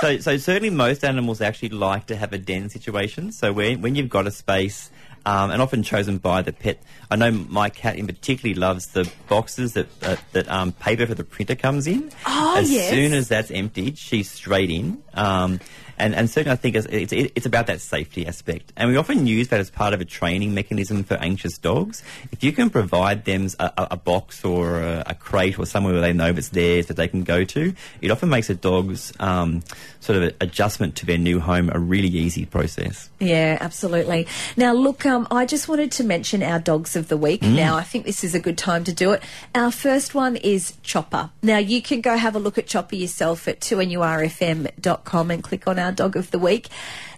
So, 0.02 0.18
so 0.18 0.38
certainly 0.38 0.70
most 0.72 1.06
animals 1.06 1.40
actually 1.42 1.70
like 1.70 2.08
to 2.08 2.16
have 2.16 2.34
a 2.34 2.38
den 2.38 2.70
situation. 2.70 3.32
So 3.32 3.54
when, 3.54 3.82
when 3.82 3.96
you've 3.96 4.10
got 4.10 4.28
a 4.28 4.32
space, 4.32 4.90
um, 5.26 5.52
and 5.52 5.62
often 5.62 5.84
chosen 5.84 6.18
by 6.18 6.42
the 6.42 6.54
pet. 6.54 6.82
I 7.10 7.16
know 7.16 7.32
my 7.32 7.70
cat 7.70 7.98
in 7.98 8.08
particular 8.08 8.56
loves 8.56 8.88
the 8.88 9.10
boxes 9.28 9.74
that 9.74 9.88
uh, 10.04 10.16
that 10.34 10.50
um, 10.50 10.72
paper 10.74 11.06
for 11.06 11.16
the 11.16 11.24
printer 11.24 11.56
comes 11.56 11.88
in. 11.88 12.12
Oh, 12.26 12.56
as 12.58 12.72
yes. 12.72 12.90
soon 12.90 13.14
as 13.14 13.28
that's 13.28 13.52
emptied, 13.52 13.98
she's 13.98 14.30
straight 14.30 14.70
in. 14.70 15.02
Um, 15.14 15.60
and, 15.98 16.16
and 16.16 16.30
certainly, 16.30 16.54
I 16.54 16.56
think 16.56 16.76
it's, 16.76 16.88
it's, 16.88 17.14
it's 17.14 17.46
about 17.46 17.68
that 17.68 17.82
safety 17.82 18.26
aspect. 18.28 18.74
And 18.76 18.90
we 18.90 18.98
often 18.98 19.28
use 19.28 19.50
that 19.50 19.60
as 19.60 19.70
part 19.70 19.94
of 19.94 20.02
a 20.02 20.06
training 20.06 20.54
mechanism 20.54 21.04
for 21.04 21.16
anxious 21.16 21.58
dogs. 21.58 22.04
If 22.32 22.44
you 22.44 22.52
can 22.52 22.70
provide 22.70 23.26
them 23.26 23.48
a, 23.60 23.88
a, 23.92 23.98
box 23.98 24.46
or 24.46 24.82
a, 24.82 25.04
a 25.08 25.16
crate 25.16 25.58
or 25.58 25.66
somewhere 25.66 25.94
where 25.94 26.02
they 26.02 26.14
know 26.14 26.30
it's 26.30 26.50
theirs 26.50 26.88
that 26.88 26.98
they 26.98 27.08
can 27.08 27.24
go 27.24 27.44
to, 27.44 27.74
it 28.02 28.12
often 28.12 28.30
makes 28.30 28.50
a 28.50 28.56
dog's 28.56 29.14
um, 29.20 29.64
sort 30.00 30.22
of 30.22 30.36
adjustment 30.42 30.96
to 30.98 31.06
their 31.06 31.18
new 31.18 31.40
home 31.40 31.70
a 31.74 31.80
really 31.80 32.08
easy 32.08 32.46
process. 32.46 33.10
Yeah, 33.20 33.58
absolutely. 33.60 34.28
Now, 34.58 34.74
look, 34.74 35.06
um, 35.06 35.28
I 35.32 35.46
just 35.46 35.68
wanted 35.68 35.92
to 35.94 36.04
mention 36.04 36.44
our 36.44 36.60
dogs 36.60 36.96
of 36.96 37.08
the 37.08 37.18
week. 37.18 37.42
Mm. 37.42 37.56
Now, 37.56 37.76
I 37.76 37.84
think 37.84 38.06
this 38.06 38.24
is 38.24 38.36
a 38.36 38.40
good 38.40 38.58
time 38.58 38.84
to 38.86 38.94
do 38.94 39.12
it. 39.12 39.24
Our 39.56 39.72
first 39.72 40.14
one 40.14 40.36
is 40.36 40.74
Chopper. 40.84 41.30
Now, 41.42 41.58
you 41.58 41.82
can 41.82 42.02
go 42.02 42.18
have 42.18 42.36
a 42.36 42.40
look 42.40 42.58
at 42.58 42.68
Chopper 42.68 42.96
yourself 42.96 43.48
at 43.48 43.60
2nurfm.com 43.62 45.32
and 45.32 45.44
click 45.44 45.68
on 45.68 45.80
our 45.80 45.83
dog 45.92 46.16
of 46.16 46.32
the 46.32 46.40
week. 46.40 46.70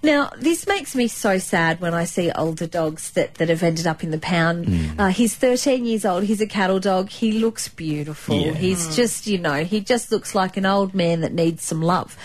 Now, 0.03 0.31
this 0.37 0.67
makes 0.67 0.95
me 0.95 1.07
so 1.07 1.39
sad 1.39 1.81
when 1.81 1.93
I 1.93 2.05
see 2.05 2.31
older 2.31 2.67
dogs 2.67 3.11
that, 3.11 3.35
that 3.35 3.49
have 3.49 3.63
ended 3.63 3.87
up 3.87 4.03
in 4.03 4.11
the 4.11 4.19
pound. 4.19 4.67
Mm. 4.67 4.99
Uh, 4.99 5.07
he's 5.07 5.35
13 5.35 5.85
years 5.85 6.05
old. 6.05 6.25
He's 6.25 6.41
a 6.41 6.47
cattle 6.47 6.79
dog. 6.79 7.09
He 7.09 7.31
looks 7.31 7.67
beautiful. 7.67 8.39
Yeah. 8.39 8.53
He's 8.53 8.95
just, 8.95 9.25
you 9.25 9.39
know, 9.39 9.63
he 9.63 9.79
just 9.79 10.11
looks 10.11 10.35
like 10.35 10.57
an 10.57 10.65
old 10.65 10.93
man 10.93 11.21
that 11.21 11.33
needs 11.33 11.63
some 11.63 11.81
love. 11.81 12.17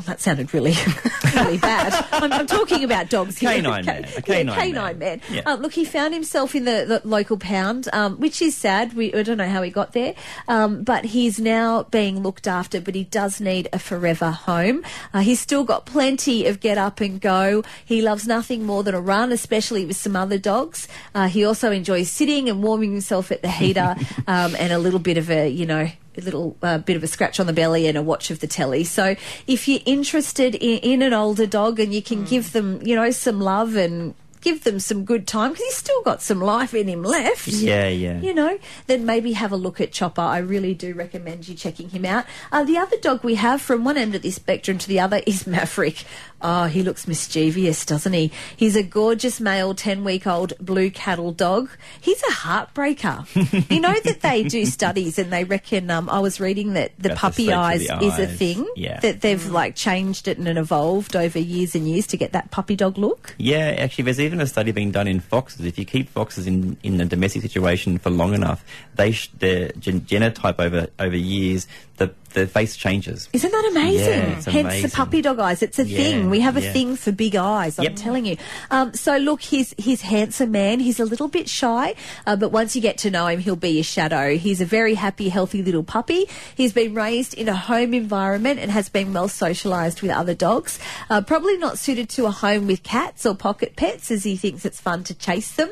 Well, 0.00 0.06
that 0.06 0.22
sounded 0.22 0.54
really, 0.54 0.72
really 1.34 1.58
bad. 1.58 2.06
I'm, 2.10 2.32
I'm 2.32 2.46
talking 2.46 2.84
about 2.84 3.10
dogs 3.10 3.36
here. 3.36 3.50
Canine 3.50 3.84
man, 3.84 4.04
a 4.16 4.22
canine 4.22 4.46
yeah, 4.46 4.54
canine 4.54 4.98
man. 4.98 4.98
man. 4.98 5.20
Yeah. 5.30 5.42
Uh, 5.44 5.56
look, 5.56 5.74
he 5.74 5.84
found 5.84 6.14
himself 6.14 6.54
in 6.54 6.64
the, 6.64 6.86
the 6.88 7.06
local 7.06 7.36
pound, 7.36 7.86
um, 7.92 8.16
which 8.16 8.40
is 8.40 8.56
sad. 8.56 8.94
We, 8.94 9.12
I 9.12 9.22
don't 9.22 9.36
know 9.36 9.46
how 9.46 9.60
he 9.60 9.70
got 9.70 9.92
there, 9.92 10.14
um, 10.48 10.84
but 10.84 11.04
he's 11.04 11.38
now 11.38 11.82
being 11.82 12.22
looked 12.22 12.48
after. 12.48 12.80
But 12.80 12.94
he 12.94 13.04
does 13.04 13.42
need 13.42 13.68
a 13.74 13.78
forever 13.78 14.30
home. 14.30 14.84
Uh, 15.12 15.20
he's 15.20 15.38
still 15.38 15.64
got 15.64 15.84
plenty 15.84 16.46
of 16.46 16.60
get 16.60 16.78
up 16.78 17.02
and 17.02 17.20
go. 17.20 17.62
He 17.84 18.00
loves 18.00 18.26
nothing 18.26 18.64
more 18.64 18.82
than 18.82 18.94
a 18.94 19.02
run, 19.02 19.32
especially 19.32 19.84
with 19.84 19.98
some 19.98 20.16
other 20.16 20.38
dogs. 20.38 20.88
Uh, 21.14 21.28
he 21.28 21.44
also 21.44 21.70
enjoys 21.72 22.10
sitting 22.10 22.48
and 22.48 22.62
warming 22.62 22.92
himself 22.92 23.30
at 23.30 23.42
the 23.42 23.50
heater, 23.50 23.96
um, 24.26 24.56
and 24.58 24.72
a 24.72 24.78
little 24.78 24.98
bit 24.98 25.18
of 25.18 25.30
a, 25.30 25.46
you 25.46 25.66
know 25.66 25.90
a 26.16 26.20
little 26.20 26.56
uh, 26.62 26.78
bit 26.78 26.96
of 26.96 27.02
a 27.02 27.06
scratch 27.06 27.38
on 27.40 27.46
the 27.46 27.52
belly 27.52 27.86
and 27.86 27.96
a 27.96 28.02
watch 28.02 28.30
of 28.30 28.40
the 28.40 28.46
telly. 28.46 28.84
So 28.84 29.16
if 29.46 29.68
you're 29.68 29.80
interested 29.86 30.54
in, 30.54 30.78
in 30.78 31.02
an 31.02 31.12
older 31.12 31.46
dog 31.46 31.78
and 31.78 31.94
you 31.94 32.02
can 32.02 32.24
give 32.24 32.52
them, 32.52 32.80
you 32.84 32.96
know, 32.96 33.10
some 33.10 33.40
love 33.40 33.76
and 33.76 34.14
give 34.40 34.64
them 34.64 34.80
some 34.80 35.04
good 35.04 35.26
time 35.26 35.50
because 35.50 35.64
he's 35.64 35.76
still 35.76 36.02
got 36.02 36.22
some 36.22 36.40
life 36.40 36.74
in 36.74 36.88
him 36.88 37.02
left. 37.02 37.48
Yeah, 37.48 37.88
yeah. 37.88 38.20
You 38.20 38.34
know, 38.34 38.58
then 38.86 39.04
maybe 39.04 39.32
have 39.32 39.52
a 39.52 39.56
look 39.56 39.80
at 39.80 39.92
Chopper. 39.92 40.22
I 40.22 40.38
really 40.38 40.74
do 40.74 40.94
recommend 40.94 41.48
you 41.48 41.54
checking 41.54 41.90
him 41.90 42.04
out. 42.04 42.24
Uh, 42.50 42.64
the 42.64 42.78
other 42.78 42.96
dog 42.96 43.22
we 43.22 43.34
have 43.36 43.60
from 43.60 43.84
one 43.84 43.96
end 43.96 44.14
of 44.14 44.22
the 44.22 44.30
spectrum 44.30 44.78
to 44.78 44.88
the 44.88 45.00
other 45.00 45.20
is 45.26 45.46
Maverick. 45.46 46.04
Oh, 46.42 46.64
he 46.66 46.82
looks 46.82 47.06
mischievous, 47.06 47.84
doesn't 47.84 48.12
he? 48.12 48.30
He's 48.56 48.76
a 48.76 48.82
gorgeous 48.82 49.40
male 49.40 49.74
10 49.74 50.04
week 50.04 50.26
old 50.26 50.52
blue 50.58 50.90
cattle 50.90 51.32
dog. 51.32 51.70
He's 52.00 52.22
a 52.22 52.32
heartbreaker. 52.32 53.70
you 53.70 53.80
know 53.80 53.94
that 54.04 54.20
they 54.22 54.44
do 54.44 54.64
studies 54.66 55.18
and 55.18 55.32
they 55.32 55.44
reckon, 55.44 55.90
um, 55.90 56.08
I 56.08 56.20
was 56.20 56.40
reading 56.40 56.74
that 56.74 56.92
the 56.98 57.10
That's 57.10 57.20
puppy 57.20 57.46
shape 57.46 57.54
of 57.54 57.60
eyes 57.60 57.86
the 57.86 58.02
is 58.02 58.18
a 58.18 58.26
thing. 58.26 58.66
Yeah. 58.76 59.00
That 59.00 59.20
they've 59.20 59.44
like 59.50 59.76
changed 59.76 60.28
it 60.28 60.38
and 60.38 60.48
evolved 60.58 61.16
over 61.16 61.38
years 61.38 61.74
and 61.74 61.88
years 61.88 62.06
to 62.08 62.16
get 62.16 62.32
that 62.32 62.50
puppy 62.50 62.76
dog 62.76 62.98
look. 62.98 63.34
Yeah, 63.38 63.74
actually, 63.78 64.04
there's 64.04 64.20
even 64.20 64.40
a 64.40 64.46
study 64.46 64.72
being 64.72 64.90
done 64.90 65.06
in 65.06 65.20
foxes. 65.20 65.66
If 65.66 65.78
you 65.78 65.84
keep 65.84 66.08
foxes 66.08 66.46
in, 66.46 66.76
in 66.82 67.00
a 67.00 67.04
domestic 67.04 67.42
situation 67.42 67.98
for 67.98 68.10
long 68.10 68.34
enough, 68.34 68.64
they 68.94 69.12
sh- 69.12 69.30
their 69.38 69.72
gen- 69.72 70.02
genotype 70.02 70.58
over 70.58 70.88
over 70.98 71.16
years, 71.16 71.66
the 71.96 72.12
the 72.34 72.46
face 72.46 72.76
changes. 72.76 73.28
Isn't 73.32 73.50
that 73.50 73.68
amazing? 73.70 74.08
Yeah, 74.08 74.34
Hence 74.34 74.46
amazing. 74.46 74.82
the 74.82 74.88
puppy 74.96 75.22
dog 75.22 75.38
eyes. 75.38 75.62
It's 75.62 75.78
a 75.78 75.84
Yeah, 75.86 75.96
thing. 75.98 76.30
We 76.30 76.40
have 76.40 76.56
a 76.56 76.62
yeah. 76.62 76.72
thing 76.72 76.96
for 76.96 77.12
big 77.12 77.36
eyes. 77.36 77.78
I'm 77.78 77.84
Yep. 77.84 77.96
telling 77.96 78.26
you. 78.26 78.36
Um, 78.70 78.94
so 78.94 79.16
look, 79.16 79.40
he's 79.42 79.74
he's 79.78 80.00
handsome 80.02 80.50
man. 80.52 80.80
He's 80.80 81.00
a 81.00 81.04
little 81.04 81.28
bit 81.28 81.48
shy, 81.48 81.94
uh, 82.26 82.36
but 82.36 82.52
once 82.52 82.74
you 82.76 82.82
get 82.82 82.98
to 82.98 83.10
know 83.10 83.26
him, 83.26 83.40
he'll 83.40 83.56
be 83.56 83.70
your 83.70 83.84
shadow. 83.84 84.36
He's 84.36 84.60
a 84.60 84.64
very 84.66 84.94
happy, 84.94 85.28
healthy 85.28 85.62
little 85.62 85.82
puppy. 85.82 86.28
He's 86.54 86.72
been 86.72 86.94
raised 86.94 87.34
in 87.34 87.48
a 87.48 87.56
home 87.56 87.94
environment 87.94 88.58
and 88.60 88.70
has 88.70 88.88
been 88.88 89.12
well 89.12 89.28
socialised 89.28 90.02
with 90.02 90.10
other 90.10 90.34
dogs. 90.34 90.78
Uh, 91.08 91.20
probably 91.22 91.56
not 91.58 91.78
suited 91.78 92.08
to 92.10 92.26
a 92.26 92.30
home 92.30 92.66
with 92.66 92.82
cats 92.82 93.26
or 93.26 93.34
pocket 93.34 93.76
pets, 93.76 94.10
as 94.10 94.24
he 94.24 94.36
thinks 94.36 94.64
it's 94.64 94.80
fun 94.80 95.04
to 95.04 95.14
chase 95.14 95.52
them. 95.52 95.70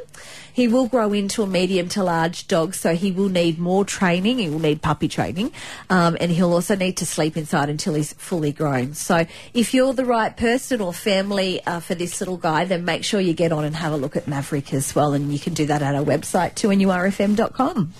He 0.52 0.66
will 0.66 0.88
grow 0.88 1.12
into 1.12 1.44
a 1.44 1.46
medium 1.46 1.88
to 1.90 2.02
large 2.02 2.48
dog, 2.48 2.74
so 2.74 2.96
he 2.96 3.12
will 3.12 3.28
need 3.28 3.60
more 3.60 3.84
training. 3.84 4.38
He 4.38 4.48
will 4.50 4.58
need 4.58 4.82
puppy 4.82 5.06
training, 5.06 5.52
um, 5.88 6.16
and 6.20 6.32
he'll 6.32 6.47
also 6.52 6.74
need 6.74 6.96
to 6.98 7.06
sleep 7.06 7.36
inside 7.36 7.68
until 7.68 7.94
he's 7.94 8.12
fully 8.14 8.52
grown. 8.52 8.94
So, 8.94 9.26
if 9.54 9.74
you're 9.74 9.92
the 9.92 10.04
right 10.04 10.36
person 10.36 10.80
or 10.80 10.92
family 10.92 11.64
uh, 11.64 11.80
for 11.80 11.94
this 11.94 12.20
little 12.20 12.36
guy, 12.36 12.64
then 12.64 12.84
make 12.84 13.04
sure 13.04 13.20
you 13.20 13.34
get 13.34 13.52
on 13.52 13.64
and 13.64 13.74
have 13.76 13.92
a 13.92 13.96
look 13.96 14.16
at 14.16 14.28
Maverick 14.28 14.72
as 14.72 14.94
well, 14.94 15.12
and 15.12 15.32
you 15.32 15.38
can 15.38 15.54
do 15.54 15.66
that 15.66 15.82
at 15.82 15.94
our 15.94 16.04
website, 16.04 16.54
2nurfm.com. 16.54 17.92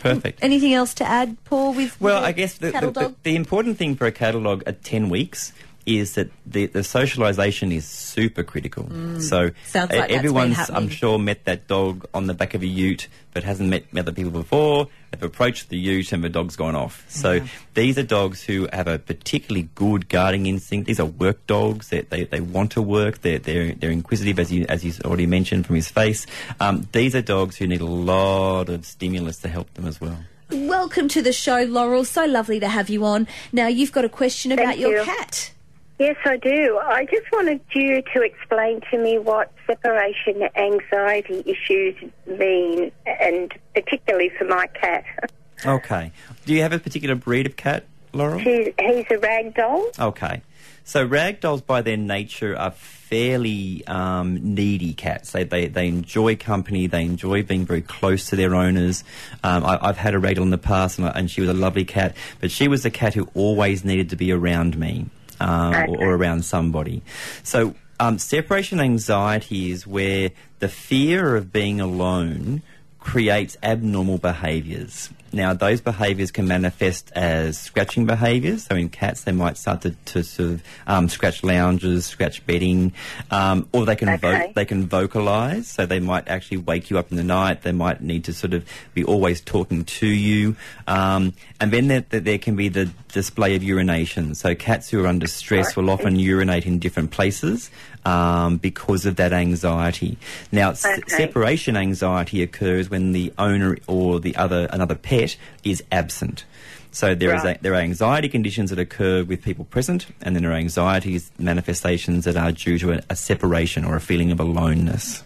Perfect. 0.00 0.38
Anything 0.42 0.72
else 0.72 0.94
to 0.94 1.04
add, 1.04 1.36
Paul? 1.44 1.74
With 1.74 2.00
Well, 2.00 2.24
I 2.24 2.32
guess 2.32 2.58
the, 2.58 2.70
the, 2.70 2.90
the, 2.90 3.14
the 3.22 3.36
important 3.36 3.76
thing 3.76 3.96
for 3.96 4.06
a 4.06 4.12
cattle 4.12 4.42
dog 4.42 4.62
at 4.66 4.82
10 4.82 5.10
weeks 5.10 5.52
is 5.98 6.14
that 6.14 6.30
the, 6.46 6.66
the 6.66 6.80
socialisation 6.80 7.72
is 7.74 7.84
super 7.86 8.42
critical. 8.42 8.84
So 9.20 9.50
Mm. 9.50 9.54
Sounds 9.66 9.74
like 9.74 9.88
that's 9.90 10.08
been 10.08 10.18
everyone's. 10.18 10.70
I'm 10.70 10.88
sure, 10.88 11.18
met 11.18 11.44
that 11.44 11.66
dog 11.66 12.06
on 12.14 12.26
the 12.26 12.34
back 12.34 12.54
of 12.54 12.62
a 12.62 12.66
ute 12.66 13.08
but 13.32 13.44
hasn't 13.44 13.68
met, 13.68 13.92
met 13.92 14.04
the 14.06 14.12
people 14.12 14.32
before. 14.32 14.88
They've 15.10 15.22
approached 15.22 15.68
the 15.68 15.78
ute 15.78 16.12
and 16.12 16.22
the 16.24 16.28
dog's 16.28 16.56
gone 16.56 16.74
off. 16.74 17.04
So 17.08 17.40
these 17.74 17.96
are 17.96 18.02
dogs 18.02 18.42
who 18.42 18.68
have 18.72 18.88
a 18.88 18.98
particularly 18.98 19.68
good 19.74 20.08
guarding 20.08 20.46
instinct. 20.46 20.86
These 20.88 20.98
are 21.00 21.06
work 21.06 21.46
dogs. 21.46 21.88
They, 21.88 22.02
they, 22.02 22.24
they 22.24 22.40
want 22.40 22.72
to 22.72 22.82
work. 22.82 23.20
They're, 23.22 23.38
they're, 23.38 23.74
they're 23.74 23.90
inquisitive, 23.90 24.38
as 24.40 24.52
you, 24.52 24.66
as 24.68 24.84
you 24.84 24.92
already 25.04 25.26
mentioned 25.26 25.66
from 25.66 25.76
his 25.76 25.88
face. 25.88 26.26
Um, 26.58 26.88
these 26.92 27.14
are 27.14 27.22
dogs 27.22 27.56
who 27.56 27.66
need 27.68 27.80
a 27.80 27.86
lot 27.86 28.68
of 28.68 28.84
stimulus 28.84 29.38
to 29.38 29.48
help 29.48 29.72
them 29.74 29.86
as 29.86 30.00
well. 30.00 30.18
Welcome 30.50 31.06
to 31.08 31.22
the 31.22 31.32
show, 31.32 31.62
Laurel. 31.62 32.04
So 32.04 32.24
lovely 32.24 32.58
to 32.58 32.68
have 32.68 32.90
you 32.90 33.04
on. 33.04 33.28
Now, 33.52 33.68
you've 33.68 33.92
got 33.92 34.04
a 34.04 34.08
question 34.08 34.50
about 34.50 34.66
Thank 34.66 34.80
your 34.80 34.98
you. 34.98 35.04
cat. 35.04 35.52
Yes, 36.00 36.16
I 36.24 36.38
do. 36.38 36.80
I 36.82 37.04
just 37.04 37.30
wanted 37.30 37.60
you 37.74 38.00
to 38.14 38.22
explain 38.22 38.80
to 38.90 38.96
me 38.96 39.18
what 39.18 39.52
separation 39.66 40.48
anxiety 40.56 41.44
issues 41.44 41.94
mean, 42.26 42.90
and 43.04 43.52
particularly 43.74 44.30
for 44.38 44.46
my 44.46 44.66
cat. 44.68 45.04
Okay. 45.66 46.10
Do 46.46 46.54
you 46.54 46.62
have 46.62 46.72
a 46.72 46.78
particular 46.78 47.14
breed 47.14 47.44
of 47.44 47.54
cat 47.54 47.84
Laurel? 48.14 48.38
She's, 48.38 48.68
he's 48.80 49.04
a 49.10 49.18
ragdoll. 49.18 49.98
Okay. 49.98 50.40
So 50.84 51.06
ragdolls, 51.06 51.66
by 51.66 51.82
their 51.82 51.98
nature, 51.98 52.56
are 52.56 52.70
fairly 52.70 53.86
um, 53.86 54.54
needy 54.54 54.94
cats. 54.94 55.32
They, 55.32 55.44
they 55.44 55.66
they 55.66 55.86
enjoy 55.86 56.36
company. 56.36 56.86
They 56.86 57.02
enjoy 57.02 57.42
being 57.42 57.66
very 57.66 57.82
close 57.82 58.30
to 58.30 58.36
their 58.36 58.54
owners. 58.54 59.04
Um, 59.44 59.66
I, 59.66 59.78
I've 59.82 59.98
had 59.98 60.14
a 60.14 60.18
ragdoll 60.18 60.44
in 60.44 60.50
the 60.50 60.56
past, 60.56 60.98
and, 60.98 61.06
I, 61.06 61.10
and 61.10 61.30
she 61.30 61.42
was 61.42 61.50
a 61.50 61.52
lovely 61.52 61.84
cat. 61.84 62.16
But 62.40 62.50
she 62.50 62.66
was 62.66 62.82
the 62.82 62.90
cat 62.90 63.12
who 63.12 63.28
always 63.34 63.84
needed 63.84 64.08
to 64.08 64.16
be 64.16 64.32
around 64.32 64.78
me 64.78 65.10
um, 65.40 65.74
or, 65.90 65.98
or 66.04 66.14
around 66.14 66.44
somebody. 66.44 67.02
So 67.42 67.74
um, 67.98 68.18
separation 68.18 68.80
anxiety 68.80 69.70
is 69.70 69.86
where 69.86 70.30
the 70.60 70.68
fear 70.68 71.36
of 71.36 71.52
being 71.52 71.80
alone 71.80 72.62
creates 72.98 73.56
abnormal 73.62 74.18
behaviours. 74.18 75.10
Now, 75.32 75.54
those 75.54 75.80
behaviours 75.80 76.32
can 76.32 76.48
manifest 76.48 77.12
as 77.14 77.56
scratching 77.56 78.04
behaviours. 78.04 78.64
So, 78.64 78.74
in 78.74 78.88
cats, 78.88 79.22
they 79.22 79.30
might 79.30 79.56
start 79.56 79.82
to, 79.82 79.92
to 80.06 80.24
sort 80.24 80.50
of 80.50 80.62
um, 80.88 81.08
scratch 81.08 81.44
lounges, 81.44 82.04
scratch 82.04 82.44
bedding, 82.46 82.92
um, 83.30 83.68
or 83.72 83.86
they 83.86 83.94
can 83.94 84.18
vo- 84.18 84.52
they 84.56 84.64
can 84.64 84.88
vocalise. 84.88 85.66
So, 85.66 85.86
they 85.86 86.00
might 86.00 86.26
actually 86.26 86.56
wake 86.58 86.90
you 86.90 86.98
up 86.98 87.12
in 87.12 87.16
the 87.16 87.22
night. 87.22 87.62
They 87.62 87.70
might 87.70 88.00
need 88.02 88.24
to 88.24 88.32
sort 88.32 88.54
of 88.54 88.64
be 88.92 89.04
always 89.04 89.40
talking 89.40 89.84
to 89.84 90.06
you. 90.08 90.56
Um, 90.88 91.32
and 91.60 91.70
then 91.72 91.86
there- 91.86 92.00
there 92.00 92.38
can 92.38 92.56
be 92.56 92.68
the 92.68 92.90
display 93.12 93.54
of 93.56 93.62
urination. 93.62 94.34
So, 94.34 94.54
cats 94.54 94.88
who 94.90 95.02
are 95.04 95.06
under 95.06 95.26
stress 95.26 95.76
will 95.76 95.90
often 95.90 96.16
urinate 96.16 96.66
in 96.66 96.78
different 96.78 97.10
places 97.10 97.70
um, 98.04 98.56
because 98.58 99.06
of 99.06 99.16
that 99.16 99.32
anxiety. 99.32 100.16
Now, 100.52 100.70
s- 100.70 100.86
separation 101.08 101.76
anxiety 101.76 102.42
occurs 102.42 102.88
when 102.90 103.12
the 103.12 103.32
owner 103.38 103.76
or 103.86 104.20
the 104.20 104.34
other 104.36 104.68
another 104.72 104.94
pet 104.94 105.36
is 105.64 105.82
absent. 105.92 106.44
So 106.92 107.14
there 107.14 107.34
is 107.36 107.44
Right. 107.44 107.56
a, 107.56 107.62
there 107.62 107.72
are 107.74 107.76
anxiety 107.80 108.28
conditions 108.28 108.70
that 108.70 108.78
occur 108.80 109.22
with 109.22 109.42
people 109.42 109.64
present, 109.66 110.06
and 110.22 110.34
then 110.34 110.42
there 110.42 110.50
are 110.52 110.56
anxieties 110.56 111.30
manifestations 111.38 112.24
that 112.24 112.36
are 112.36 112.50
due 112.50 112.78
to 112.80 112.92
a, 112.94 113.00
a 113.10 113.14
separation 113.16 113.84
or 113.84 113.94
a 113.94 114.00
feeling 114.00 114.32
of 114.32 114.40
aloneness. 114.40 115.22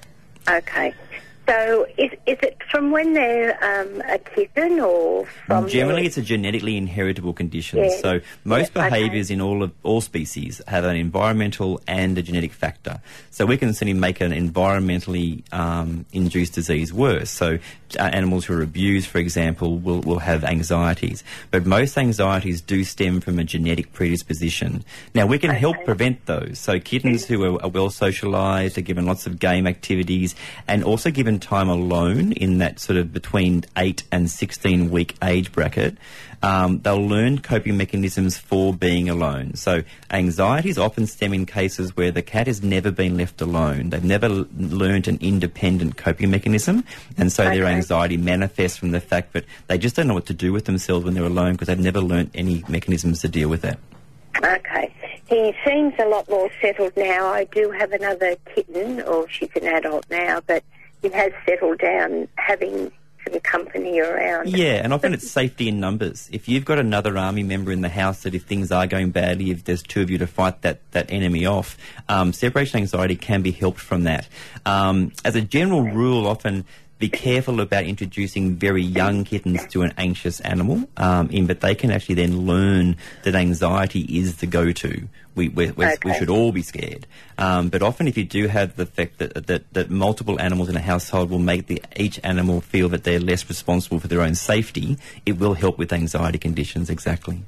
Okay. 0.47 0.93
So 1.47 1.87
is, 1.99 2.11
is 2.27 2.39
it 2.43 2.59
from 2.71 2.91
when 2.91 3.13
they're 3.13 3.53
um, 3.63 4.03
a 4.09 4.19
kitten 4.19 4.81
or 4.81 5.27
from 5.47 5.69
Generally, 5.69 6.07
it's 6.07 6.17
a 6.17 6.23
genetically 6.23 6.77
inheritable 6.77 7.35
condition. 7.35 7.81
Yeah. 7.81 7.97
So 8.01 8.21
most 8.45 8.77
okay. 8.77 8.89
behaviours 8.89 9.31
in 9.31 9.41
all 9.41 9.63
of 9.63 9.73
all 9.83 10.01
species 10.01 10.63
have 10.67 10.85
an 10.85 10.97
environmental 10.97 11.81
and 11.87 12.17
a 12.17 12.23
genetic 12.23 12.53
factor. 12.53 13.01
So 13.31 13.45
we 13.45 13.59
can 13.59 13.75
certainly 13.75 13.93
make 13.93 14.21
an 14.21 14.33
environmentally 14.33 15.43
um, 15.53 16.07
induced 16.13 16.55
disease 16.55 16.93
worse. 16.93 17.31
So 17.31 17.59
Uh, 17.97 18.11
animals 18.13 18.45
who 18.45 18.55
are 18.55 18.63
abused, 18.63 19.09
for 19.09 19.19
example, 19.19 19.79
will, 19.79 20.01
will 20.01 20.19
have 20.19 20.45
anxieties. 20.45 21.23
But 21.51 21.67
most 21.67 21.97
anxieties 21.97 22.61
do 22.61 22.85
stem 22.85 23.21
from 23.21 23.39
a 23.39 23.45
genetic 23.45 23.93
predisposition. 23.93 24.85
Now 25.15 25.27
we 25.27 25.39
can 25.39 25.51
help 25.51 25.85
prevent 25.85 26.27
those. 26.27 26.59
So 26.59 26.81
kittens 26.81 27.25
mm-hmm. 27.25 27.35
who 27.35 27.57
are, 27.57 27.63
are 27.63 27.69
well 27.69 27.89
socialised 27.89 28.77
are 28.79 28.83
given 28.83 29.07
lots 29.07 29.27
of 29.27 29.39
game 29.39 29.67
activities 29.67 30.35
and 30.69 30.85
also 30.85 31.11
given 31.11 31.39
time 31.39 31.69
alone 31.69 32.33
in 32.33 32.59
that 32.59 32.81
sort 32.81 32.97
of 32.97 33.13
between 33.13 33.65
8 33.77 34.03
and 34.13 34.31
16 34.31 34.91
week 34.91 35.17
age 35.23 35.53
bracket. 35.53 35.97
Um, 36.45 36.81
they'll 36.81 37.07
learn 37.07 37.39
coping 37.39 37.79
mechanisms 37.79 38.37
for 38.37 38.75
being 38.75 39.09
alone. 39.09 39.55
So 39.55 39.83
anxieties 40.11 40.77
often 40.77 41.07
stem 41.07 41.33
in 41.33 41.47
cases 41.47 41.97
where 41.97 42.11
the 42.11 42.21
cat 42.21 42.47
has 42.49 42.63
never 42.63 42.91
been 42.91 43.17
left 43.17 43.41
alone. 43.41 43.89
They've 43.89 44.05
never 44.05 44.27
l- 44.27 44.47
learned 44.59 45.09
an 45.09 45.19
independent 45.23 45.97
coping 45.97 46.31
mechanism, 46.31 46.85
and 47.17 47.33
so 47.33 47.45
their 47.45 47.65
anxiety 47.65 48.19
manifests 48.19 48.77
from 48.77 48.91
the 48.91 49.01
fact 49.01 49.33
that 49.33 49.47
they 49.69 49.79
just 49.79 49.97
don't 49.97 50.07
know 50.07 50.13
what 50.15 50.27
to 50.27 50.35
do 50.35 50.53
with 50.53 50.67
themselves 50.67 51.05
when 51.07 51.15
they're 51.15 51.25
alone 51.25 51.53
because 51.53 51.69
they've 51.69 51.79
never 51.79 52.03
learnt 52.03 52.31
any 52.35 52.63
mechanisms 52.69 53.23
to 53.23 53.29
deal 53.29 53.49
with 53.49 53.63
that. 53.63 53.79
Okay. 54.37 54.93
He 55.27 55.55
seems 55.65 55.95
a 55.99 56.07
lot 56.07 56.29
more 56.29 56.51
settled 56.61 56.95
now. 56.97 57.29
I 57.29 57.45
do 57.45 57.71
have 57.71 57.93
another 57.93 58.37
kitten, 58.55 59.01
or 59.01 59.27
she's 59.31 59.49
an 59.57 59.67
adult 59.67 60.05
now, 60.11 60.43
but 60.47 60.63
he 61.01 61.09
has 61.09 61.33
settled 61.47 61.79
down 61.79 62.29
having 62.37 62.93
company 63.41 64.01
around. 64.01 64.49
Yeah, 64.49 64.81
and 64.83 64.93
often 64.93 65.15
it's 65.15 65.31
safety 65.31 65.69
in 65.69 65.81
numbers. 65.81 66.29
If 66.33 66.49
you've 66.49 66.65
got 66.65 66.79
another 66.79 67.17
army 67.17 67.43
member 67.43 67.73
in 67.73 67.81
the 67.81 67.89
house 67.89 68.23
that 68.23 68.35
if 68.35 68.45
things 68.45 68.73
are 68.73 68.87
going 68.87 69.11
badly, 69.11 69.51
if 69.51 69.65
there's 69.65 69.83
two 69.83 70.03
of 70.03 70.11
you 70.11 70.19
to 70.19 70.27
fight 70.27 70.63
that, 70.63 70.81
that 70.93 71.11
enemy 71.11 71.47
off, 71.47 71.77
um, 72.09 72.33
separation 72.33 72.79
anxiety 72.81 73.17
can 73.17 73.43
be 73.43 73.51
helped 73.51 73.81
from 73.81 74.05
that. 74.05 74.29
Um, 74.67 75.13
as 75.25 75.37
a 75.37 75.41
general 75.41 75.83
rule, 75.83 76.27
often 76.27 76.65
be 76.99 77.09
careful 77.09 77.61
about 77.61 77.85
introducing 77.85 78.57
very 78.57 78.83
young 78.83 79.25
kittens 79.25 79.67
to 79.67 79.83
an 79.83 79.93
anxious 79.99 80.41
animal, 80.41 80.89
um, 80.97 81.29
in 81.31 81.47
that 81.49 81.61
they 81.61 81.75
can 81.75 81.91
actually 81.91 82.15
then 82.15 82.47
learn 82.47 82.97
that 83.25 83.35
anxiety 83.35 84.01
is 84.01 84.37
the 84.37 84.47
go-to. 84.47 85.09
We, 85.35 85.49
we, 85.49 85.71
we, 85.73 85.85
we 85.85 85.87
Okay. 85.87 86.19
should 86.19 86.31
all 86.31 86.53
be 86.53 86.63
scared. 86.63 87.07
Um, 87.39 87.69
but 87.69 87.83
often, 87.83 88.07
if 88.07 88.17
you 88.17 88.25
do 88.25 88.47
have 88.49 88.77
the 88.77 88.87
fact 88.87 89.19
that, 89.19 89.47
that, 89.49 89.73
that 89.75 89.91
multiple 89.91 90.41
animals 90.41 90.69
in 90.69 90.77
a 90.77 90.81
household 90.81 91.31
will 91.31 91.39
make 91.41 91.67
the, 91.67 91.83
each 91.97 92.21
animal 92.23 92.61
feel 92.61 92.89
that 92.91 93.05
they're 93.05 93.19
less 93.21 93.49
responsible 93.49 93.99
for 93.99 94.07
their 94.09 94.21
own 94.21 94.35
safety, 94.37 94.97
it 95.27 95.39
will 95.39 95.55
help 95.55 95.77
with 95.79 95.93
anxiety 95.93 96.39
conditions, 96.39 96.89
exactly. 96.91 97.43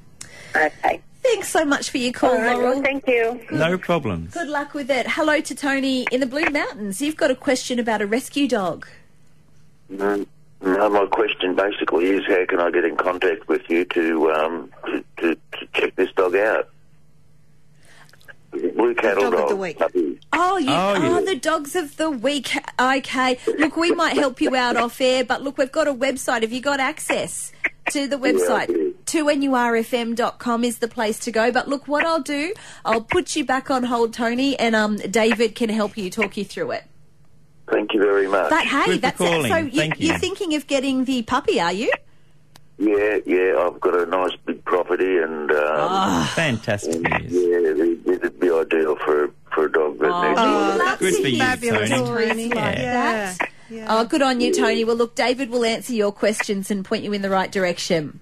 Okay. 0.55 1.01
Thanks 1.23 1.49
so 1.49 1.65
much 1.65 1.89
for 1.89 1.97
your 1.97 2.13
call, 2.13 2.29
All 2.31 2.37
right, 2.41 2.55
Laurel. 2.55 2.73
well, 2.75 2.81
thank 2.81 3.05
you. 3.07 3.41
No 3.51 3.77
problems. 3.77 4.33
Good 4.33 4.47
luck 4.47 4.73
with 4.73 4.89
it. 4.89 5.05
Hello 5.09 5.41
to 5.41 5.55
Tony 5.55 6.07
in 6.09 6.21
the 6.21 6.25
Blue 6.25 6.45
Mountains. 6.49 7.01
You've 7.01 7.17
got 7.17 7.31
a 7.31 7.35
question 7.35 7.79
about 7.79 8.01
a 8.01 8.07
rescue 8.07 8.47
dog. 8.47 8.87
Um, 9.99 10.25
no, 10.61 10.89
my 10.89 11.05
question 11.07 11.53
basically 11.55 12.07
is 12.11 12.25
how 12.27 12.45
can 12.45 12.59
I 12.61 12.71
get 12.71 12.85
in 12.85 12.95
contact 12.95 13.47
with 13.49 13.61
you 13.69 13.83
to 13.85 14.31
um, 14.31 14.71
to, 14.85 15.03
to, 15.17 15.35
to 15.35 15.67
check 15.73 15.95
this 15.95 16.11
dog 16.13 16.35
out? 16.35 16.69
Blue 18.87 18.95
cattle 18.95 19.31
Dog 19.31 19.39
of 19.41 19.49
the 19.49 19.55
week. 19.55 19.79
puppy. 19.79 20.19
Oh, 20.33 20.57
you 20.57 20.69
Oh, 20.69 20.73
are 20.73 21.19
you- 21.19 21.25
the 21.25 21.35
dogs 21.35 21.75
of 21.75 21.97
the 21.97 22.09
week. 22.09 22.51
Okay. 22.79 23.37
Look, 23.57 23.75
we 23.75 23.91
might 23.91 24.15
help 24.15 24.39
you 24.39 24.55
out 24.55 24.77
off 24.77 25.01
air, 25.01 25.23
but 25.23 25.43
look, 25.43 25.57
we've 25.57 25.71
got 25.71 25.87
a 25.87 25.93
website. 25.93 26.41
Have 26.43 26.51
you 26.53 26.61
got 26.61 26.79
access 26.79 27.51
to 27.91 28.07
the 28.07 28.17
website? 28.17 28.67
do. 28.67 28.93
2nurfm.com 29.05 30.63
is 30.63 30.79
the 30.79 30.87
place 30.87 31.19
to 31.19 31.31
go. 31.31 31.51
But 31.51 31.67
look, 31.67 31.87
what 31.87 32.05
I'll 32.05 32.21
do, 32.21 32.53
I'll 32.85 33.01
put 33.01 33.35
you 33.35 33.43
back 33.45 33.69
on 33.69 33.83
hold, 33.83 34.13
Tony, 34.13 34.57
and 34.57 34.75
um, 34.75 34.95
David 34.97 35.55
can 35.55 35.69
help 35.69 35.97
you 35.97 36.09
talk 36.09 36.37
you 36.37 36.45
through 36.45 36.71
it. 36.71 36.83
Thank 37.69 37.93
you 37.93 37.99
very 37.99 38.27
much. 38.29 38.49
But 38.49 38.65
hey, 38.65 38.85
Good 38.85 39.01
that's 39.01 39.19
it. 39.19 39.47
so 39.49 39.57
you, 39.57 39.71
Thank 39.71 39.99
you. 39.99 40.07
you're 40.09 40.17
thinking 40.19 40.55
of 40.55 40.67
getting 40.67 41.03
the 41.03 41.23
puppy, 41.23 41.59
are 41.59 41.73
you? 41.73 41.91
Yeah, 42.79 43.17
yeah, 43.25 43.55
I've 43.59 43.79
got 43.81 43.95
a 43.95 44.05
nice 44.05 44.31
big 44.45 44.46
property 44.67 45.17
and 45.17 45.49
um, 45.51 45.57
Ah. 45.59 46.31
Fantastic 46.35 46.95
and, 46.95 47.03
news. 47.03 47.31
yeah, 47.33 47.83
it, 48.11 48.15
it'd 48.15 48.39
be 48.39 48.51
ideal 48.51 48.95
for 49.03 49.31
for 49.53 49.65
a 49.65 49.71
dog 49.71 49.97
that 49.99 50.05
needs 50.27 50.39
Oh, 50.39 50.77
to 50.77 50.97
Good 50.99 51.15
for 51.15 51.27
you, 51.27 51.37
Fabulous, 51.39 51.89
Tony. 51.89 52.05
Tony. 52.09 52.49
like 52.49 52.77
Yeah. 52.77 53.35
Yeah. 53.69 53.85
Oh, 53.89 54.05
good 54.05 54.21
on 54.21 54.39
you, 54.39 54.53
Tony. 54.53 54.83
Well, 54.85 54.95
look, 54.95 55.15
David 55.15 55.49
will 55.49 55.65
answer 55.65 55.93
your 55.93 56.11
questions 56.11 56.69
and 56.71 56.85
point 56.85 57.03
you 57.03 57.11
in 57.13 57.21
the 57.21 57.29
right 57.29 57.51
direction. 57.51 58.19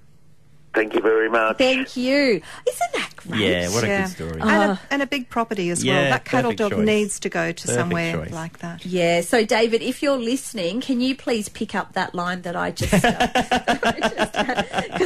Thank 0.76 0.94
you 0.94 1.02
very 1.02 1.30
much. 1.30 1.58
Thank 1.58 1.96
you. 1.96 2.42
Isn't 2.68 2.92
that 2.94 3.10
great? 3.16 3.40
Yeah, 3.40 3.70
what 3.70 3.84
a 3.84 3.88
Yeah. 3.88 4.02
good 4.02 4.10
story. 4.12 4.42
And, 4.42 4.72
a, 4.72 4.80
and 4.92 5.02
a 5.02 5.08
big 5.08 5.30
property 5.30 5.70
as 5.70 5.84
Yeah, 5.84 5.94
well. 6.02 6.10
That 6.12 6.26
cattle 6.26 6.52
dog 6.52 6.72
choice. 6.74 6.86
needs 6.86 7.20
to 7.22 7.30
go 7.30 7.52
to 7.54 7.62
Perfect 7.68 7.80
somewhere 7.80 8.14
choice. 8.14 8.32
like 8.32 8.60
that. 8.60 8.86
Yeah, 8.86 9.22
so 9.22 9.46
David, 9.46 9.82
if 9.82 10.04
you're 10.04 10.18
listening, 10.20 10.82
can 10.82 11.00
you 11.02 11.16
please 11.16 11.48
pick 11.50 11.74
up 11.76 11.94
that 11.94 12.14
line 12.14 12.42
that 12.44 12.56
I 12.58 12.72
just 12.72 12.92
because 13.02 13.08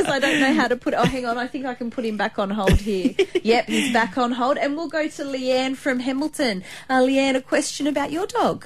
I 0.08 0.20
don't 0.20 0.40
know 0.40 0.54
how 0.54 0.68
to 0.68 0.76
put. 0.76 0.94
Oh, 0.96 1.06
hang 1.06 1.26
on, 1.26 1.38
I 1.38 1.46
think 1.48 1.66
I 1.66 1.76
can 1.76 1.92
put 1.92 2.04
him 2.04 2.18
back 2.18 2.40
on 2.40 2.50
hold 2.50 2.74
here. 2.82 3.14
yep, 3.44 3.68
he's 3.68 3.94
back 3.94 4.18
on 4.18 4.32
hold, 4.32 4.58
and 4.58 4.76
we'll 4.76 4.90
go 4.90 5.08
to 5.08 5.24
Leanne 5.24 5.76
from 5.78 6.00
Hamilton. 6.00 6.64
Uh, 6.90 7.02
Leanne, 7.02 7.36
a 7.36 7.42
question 7.42 7.86
about 7.88 8.12
your 8.12 8.26
dog. 8.26 8.66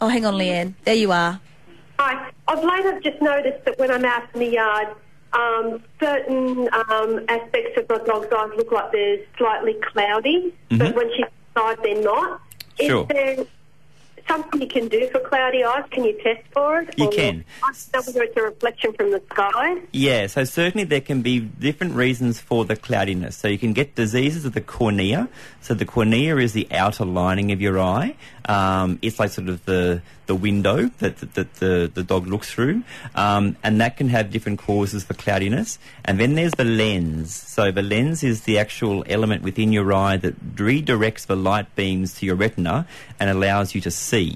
Oh, 0.00 0.08
hang 0.08 0.24
on, 0.26 0.34
Leanne. 0.34 0.74
There 0.84 0.94
you 0.94 1.10
are. 1.12 1.40
Hi. 2.02 2.32
I've 2.48 2.64
later 2.64 3.00
just 3.00 3.22
noticed 3.22 3.64
that 3.64 3.78
when 3.78 3.90
I'm 3.92 4.04
out 4.04 4.24
in 4.34 4.40
the 4.40 4.48
yard, 4.48 4.88
um, 5.32 5.82
certain 6.00 6.68
um, 6.72 7.24
aspects 7.28 7.78
of 7.78 7.88
my 7.88 7.98
dog's 8.04 8.26
eyes 8.36 8.50
look 8.56 8.72
like 8.72 8.90
they're 8.90 9.18
slightly 9.38 9.74
cloudy, 9.74 10.52
but 10.70 10.96
when 10.96 11.08
she's 11.14 11.26
inside, 11.54 11.78
they're 11.84 12.02
not. 12.02 12.40
Mm-hmm. 12.40 12.86
Sure. 12.86 13.02
Is 13.02 13.08
there 13.08 13.46
something 14.26 14.60
you 14.60 14.66
can 14.66 14.88
do 14.88 15.08
for 15.10 15.20
cloudy 15.20 15.62
eyes? 15.62 15.84
Can 15.90 16.02
you 16.04 16.20
test 16.22 16.42
for 16.52 16.80
it? 16.80 16.92
You 16.98 17.06
Or 17.06 17.12
can. 17.12 17.44
I 17.62 17.72
don't 17.92 18.06
know 18.06 18.12
whether 18.12 18.22
it's 18.24 18.36
a 18.36 18.42
reflection 18.42 18.92
from 18.94 19.12
the 19.12 19.22
sky. 19.30 19.76
Yeah, 19.92 20.26
so 20.26 20.42
certainly 20.44 20.84
there 20.84 21.00
can 21.00 21.22
be 21.22 21.38
different 21.38 21.94
reasons 21.94 22.40
for 22.40 22.64
the 22.64 22.76
cloudiness. 22.76 23.36
So 23.36 23.46
you 23.46 23.58
can 23.58 23.72
get 23.72 23.94
diseases 23.94 24.44
of 24.44 24.54
the 24.54 24.60
cornea. 24.60 25.28
So 25.60 25.74
the 25.74 25.84
cornea 25.84 26.36
is 26.38 26.52
the 26.52 26.66
outer 26.72 27.04
lining 27.04 27.52
of 27.52 27.60
your 27.60 27.78
eye. 27.78 28.16
Um, 28.46 28.98
it's 29.02 29.20
like 29.20 29.30
sort 29.30 29.48
of 29.48 29.64
the 29.66 30.02
the 30.32 30.40
window 30.50 30.78
that, 31.00 31.14
that, 31.34 31.48
the, 31.62 31.90
the 31.92 32.02
dog 32.02 32.26
looks 32.26 32.50
through. 32.50 32.82
Um, 33.14 33.44
and 33.62 33.80
that 33.82 33.98
can 33.98 34.08
have 34.08 34.30
different 34.30 34.58
causes 34.58 35.04
for 35.04 35.12
cloudiness. 35.12 35.78
And 36.06 36.18
then 36.18 36.36
there's 36.36 36.52
the 36.52 36.64
lens. 36.64 37.34
So 37.34 37.70
the 37.70 37.82
lens 37.82 38.24
is 38.24 38.36
the 38.48 38.56
actual 38.58 39.04
element 39.06 39.42
within 39.42 39.72
your 39.76 39.92
eye 39.92 40.16
that 40.24 40.34
redirects 40.56 41.26
the 41.26 41.36
light 41.36 41.68
beams 41.76 42.14
to 42.16 42.26
your 42.26 42.36
retina 42.36 42.86
and 43.20 43.28
allows 43.28 43.74
you 43.74 43.82
to 43.82 43.90
see. 43.90 44.30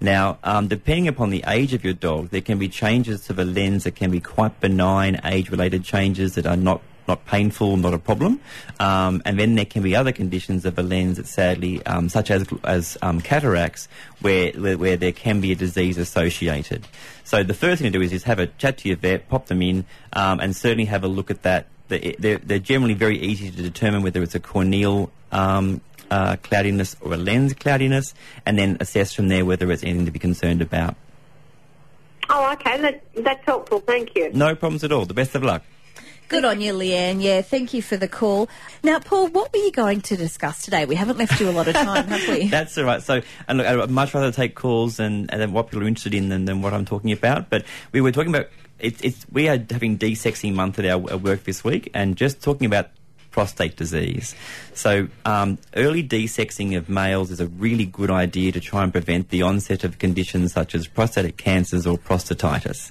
Now, 0.00 0.38
um, 0.42 0.68
depending 0.68 1.08
upon 1.08 1.30
the 1.30 1.44
age 1.46 1.72
of 1.74 1.84
your 1.84 1.94
dog, 1.94 2.30
there 2.30 2.40
can 2.40 2.58
be 2.58 2.68
changes 2.68 3.26
to 3.26 3.32
the 3.32 3.44
lens 3.44 3.84
that 3.84 3.94
can 3.94 4.10
be 4.10 4.20
quite 4.20 4.60
benign, 4.60 5.20
age-related 5.24 5.84
changes 5.84 6.34
that 6.34 6.46
are 6.46 6.56
not 6.56 6.80
not 7.08 7.24
painful, 7.24 7.76
not 7.78 7.94
a 7.94 7.98
problem. 7.98 8.40
Um, 8.78 9.22
and 9.24 9.38
then 9.38 9.54
there 9.54 9.64
can 9.64 9.82
be 9.82 9.96
other 9.96 10.12
conditions 10.12 10.64
of 10.64 10.76
the 10.76 10.82
lens 10.82 11.16
that 11.16 11.26
sadly, 11.26 11.84
um, 11.86 12.08
such 12.08 12.30
as 12.30 12.46
as 12.64 12.98
um, 13.02 13.20
cataracts, 13.20 13.88
where, 14.20 14.52
where 14.52 14.78
where 14.78 14.96
there 14.96 15.12
can 15.12 15.40
be 15.40 15.50
a 15.52 15.56
disease 15.56 15.98
associated. 15.98 16.86
So 17.24 17.42
the 17.42 17.54
first 17.54 17.82
thing 17.82 17.90
to 17.92 17.98
do 17.98 18.04
is, 18.04 18.12
is 18.12 18.24
have 18.24 18.38
a 18.38 18.46
chat 18.46 18.78
to 18.78 18.88
your 18.88 18.98
vet, 18.98 19.28
pop 19.28 19.46
them 19.46 19.62
in, 19.62 19.84
um, 20.12 20.38
and 20.40 20.54
certainly 20.54 20.84
have 20.84 21.02
a 21.02 21.08
look 21.08 21.30
at 21.30 21.42
that. 21.42 21.66
They're, 21.88 22.14
they're, 22.18 22.38
they're 22.38 22.58
generally 22.58 22.94
very 22.94 23.18
easy 23.18 23.50
to 23.50 23.62
determine 23.62 24.02
whether 24.02 24.22
it's 24.22 24.34
a 24.34 24.40
corneal 24.40 25.10
um, 25.32 25.80
uh, 26.10 26.36
cloudiness 26.42 26.96
or 27.00 27.14
a 27.14 27.16
lens 27.16 27.54
cloudiness, 27.54 28.14
and 28.44 28.58
then 28.58 28.76
assess 28.80 29.12
from 29.14 29.28
there 29.28 29.44
whether 29.44 29.70
it's 29.72 29.82
anything 29.82 30.06
to 30.06 30.12
be 30.12 30.18
concerned 30.18 30.60
about. 30.60 30.96
Oh, 32.30 32.52
okay. 32.52 32.80
That, 32.80 33.02
that's 33.14 33.44
helpful. 33.44 33.80
Thank 33.80 34.14
you. 34.14 34.30
No 34.32 34.54
problems 34.54 34.84
at 34.84 34.92
all. 34.92 35.06
The 35.06 35.14
best 35.14 35.34
of 35.34 35.42
luck. 35.42 35.62
Good 36.28 36.44
on 36.44 36.60
you, 36.60 36.74
Leanne. 36.74 37.22
Yeah, 37.22 37.40
thank 37.40 37.72
you 37.72 37.80
for 37.80 37.96
the 37.96 38.06
call. 38.06 38.50
Now, 38.82 38.98
Paul, 38.98 39.28
what 39.28 39.50
were 39.50 39.60
you 39.60 39.72
going 39.72 40.02
to 40.02 40.16
discuss 40.16 40.62
today? 40.62 40.84
We 40.84 40.94
haven't 40.94 41.16
left 41.16 41.40
you 41.40 41.48
a 41.48 41.52
lot 41.52 41.68
of 41.68 41.74
time, 41.74 42.06
have 42.06 42.28
we? 42.28 42.48
That's 42.50 42.76
all 42.76 42.84
right. 42.84 43.02
So, 43.02 43.22
and 43.48 43.58
look, 43.58 43.66
I'd 43.66 43.90
much 43.90 44.12
rather 44.12 44.30
take 44.30 44.54
calls 44.54 45.00
and, 45.00 45.32
and 45.32 45.54
what 45.54 45.68
people 45.70 45.84
are 45.84 45.88
interested 45.88 46.12
in 46.12 46.28
than, 46.28 46.44
than 46.44 46.60
what 46.60 46.74
I'm 46.74 46.84
talking 46.84 47.12
about. 47.12 47.48
But 47.48 47.64
we 47.92 48.02
were 48.02 48.12
talking 48.12 48.34
about 48.34 48.48
it's, 48.78 49.00
it's 49.00 49.26
we 49.32 49.48
are 49.48 49.58
having 49.70 49.98
desexing 49.98 50.54
month 50.54 50.78
at 50.78 50.84
our, 50.84 51.10
our 51.10 51.16
work 51.16 51.44
this 51.44 51.64
week, 51.64 51.90
and 51.94 52.14
just 52.14 52.42
talking 52.42 52.66
about 52.66 52.90
prostate 53.30 53.76
disease. 53.76 54.34
So, 54.74 55.08
um, 55.24 55.58
early 55.76 56.02
desexing 56.06 56.76
of 56.76 56.88
males 56.88 57.30
is 57.30 57.40
a 57.40 57.46
really 57.46 57.86
good 57.86 58.10
idea 58.10 58.52
to 58.52 58.60
try 58.60 58.82
and 58.82 58.92
prevent 58.92 59.30
the 59.30 59.42
onset 59.42 59.84
of 59.84 59.98
conditions 59.98 60.52
such 60.52 60.74
as 60.74 60.86
prostatic 60.86 61.36
cancers 61.36 61.86
or 61.86 61.98
prostatitis. 61.98 62.90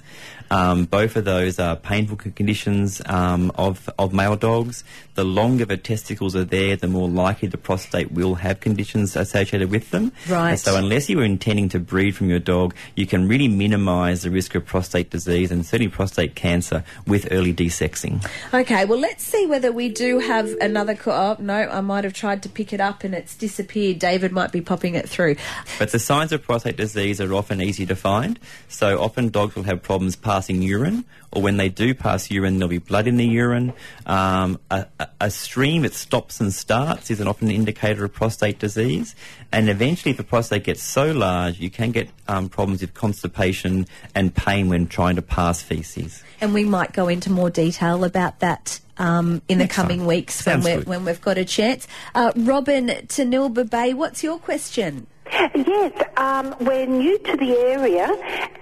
Um, 0.50 0.84
both 0.84 1.16
of 1.16 1.24
those 1.24 1.58
are 1.58 1.76
painful 1.76 2.16
conditions 2.16 3.02
um, 3.06 3.52
of, 3.54 3.88
of 3.98 4.12
male 4.12 4.36
dogs. 4.36 4.84
The 5.14 5.24
longer 5.24 5.64
the 5.64 5.76
testicles 5.76 6.34
are 6.36 6.44
there, 6.44 6.76
the 6.76 6.88
more 6.88 7.08
likely 7.08 7.48
the 7.48 7.58
prostate 7.58 8.12
will 8.12 8.36
have 8.36 8.60
conditions 8.60 9.16
associated 9.16 9.70
with 9.70 9.90
them. 9.90 10.12
Right. 10.28 10.50
And 10.50 10.60
so, 10.60 10.76
unless 10.76 11.08
you 11.08 11.20
are 11.20 11.24
intending 11.24 11.68
to 11.70 11.80
breed 11.80 12.16
from 12.16 12.30
your 12.30 12.38
dog, 12.38 12.74
you 12.94 13.06
can 13.06 13.28
really 13.28 13.48
minimise 13.48 14.22
the 14.22 14.30
risk 14.30 14.54
of 14.54 14.64
prostate 14.64 15.10
disease 15.10 15.50
and 15.50 15.66
certainly 15.66 15.90
prostate 15.90 16.34
cancer 16.34 16.84
with 17.06 17.28
early 17.30 17.52
desexing. 17.52 18.26
Okay, 18.54 18.84
well, 18.84 18.98
let's 18.98 19.24
see 19.24 19.46
whether 19.46 19.72
we 19.72 19.88
do 19.88 20.18
have 20.18 20.48
another 20.60 20.94
call. 20.94 21.36
Oh, 21.38 21.42
no, 21.42 21.54
I 21.54 21.80
might 21.80 22.04
have 22.04 22.12
tried 22.12 22.42
to 22.44 22.48
pick 22.48 22.72
it 22.72 22.80
up 22.80 23.04
and 23.04 23.14
it's 23.14 23.36
disappeared. 23.36 23.98
David 23.98 24.32
might 24.32 24.52
be 24.52 24.60
popping 24.60 24.94
it 24.94 25.08
through. 25.08 25.36
But 25.78 25.90
the 25.90 25.98
signs 25.98 26.32
of 26.32 26.42
prostate 26.42 26.76
disease 26.76 27.20
are 27.20 27.34
often 27.34 27.60
easy 27.60 27.84
to 27.86 27.96
find. 27.96 28.38
So 28.68 29.00
often 29.00 29.28
dogs 29.30 29.56
will 29.56 29.64
have 29.64 29.82
problems 29.82 30.14
passing 30.14 30.37
urine, 30.46 31.04
or 31.32 31.42
when 31.42 31.56
they 31.56 31.68
do 31.68 31.94
pass 31.94 32.30
urine, 32.30 32.58
there'll 32.58 32.68
be 32.68 32.78
blood 32.78 33.06
in 33.06 33.16
the 33.16 33.26
urine. 33.26 33.72
Um, 34.06 34.58
a, 34.70 34.86
a, 35.20 35.30
stream 35.30 35.82
that 35.82 35.94
stops 35.94 36.40
and 36.40 36.52
starts 36.52 37.10
is 37.10 37.20
an 37.20 37.28
often 37.28 37.50
indicator 37.50 38.04
of 38.04 38.12
prostate 38.12 38.58
disease. 38.58 39.14
And 39.52 39.68
eventually, 39.68 40.12
if 40.12 40.16
the 40.16 40.24
prostate 40.24 40.64
gets 40.64 40.82
so 40.82 41.12
large, 41.12 41.58
you 41.58 41.70
can 41.70 41.90
get 41.90 42.08
um, 42.28 42.48
problems 42.48 42.80
with 42.80 42.94
constipation 42.94 43.86
and 44.14 44.34
pain 44.34 44.68
when 44.68 44.86
trying 44.86 45.16
to 45.16 45.22
pass 45.22 45.62
feces. 45.62 46.22
And 46.40 46.54
we 46.54 46.64
might 46.64 46.92
go 46.92 47.08
into 47.08 47.30
more 47.30 47.50
detail 47.50 48.04
about 48.04 48.40
that 48.40 48.80
um, 48.98 49.42
in 49.48 49.58
the 49.58 49.68
coming 49.68 50.00
time. 50.00 50.06
weeks 50.06 50.34
Sounds 50.36 50.64
when, 50.64 50.78
we're, 50.78 50.84
when 50.84 51.04
we've 51.04 51.20
got 51.20 51.38
a 51.38 51.44
chance. 51.44 51.86
Uh, 52.14 52.32
Robin 52.36 52.88
Tanilba 52.88 53.68
Bay, 53.68 53.94
what's 53.94 54.22
your 54.22 54.38
question? 54.38 55.06
Yes, 55.30 55.92
um, 56.16 56.54
we're 56.60 56.86
new 56.86 57.18
to 57.18 57.36
the 57.36 57.56
area 57.58 58.08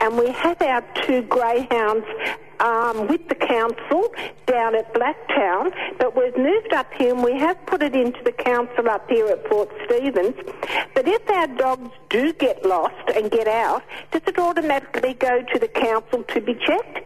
and 0.01 0.19
we 0.19 0.31
have 0.31 0.61
our 0.61 0.83
two 1.03 1.23
greyhounds 1.23 2.07
um, 2.61 3.07
with 3.07 3.29
the 3.29 3.35
council 3.35 4.13
down 4.47 4.75
at 4.75 4.93
Blacktown, 4.95 5.73
but 5.99 6.17
we've 6.17 6.37
moved 6.37 6.73
up 6.73 6.93
here 6.95 7.15
and 7.15 7.23
we 7.23 7.39
have 7.39 7.65
put 7.67 7.83
it 7.83 7.95
into 7.95 8.23
the 8.25 8.33
council 8.33 8.89
up 8.89 9.09
here 9.09 9.27
at 9.27 9.45
Port 9.45 9.71
Stephens. 9.85 10.35
But 10.95 11.07
if 11.07 11.29
our 11.31 11.47
dogs 11.47 11.91
do 12.09 12.33
get 12.33 12.65
lost 12.65 13.11
and 13.15 13.31
get 13.31 13.47
out, 13.47 13.83
does 14.11 14.23
it 14.27 14.39
automatically 14.39 15.15
go 15.15 15.43
to 15.43 15.59
the 15.59 15.69
council 15.69 16.25
to 16.25 16.41
be 16.41 16.55
checked? 16.55 17.06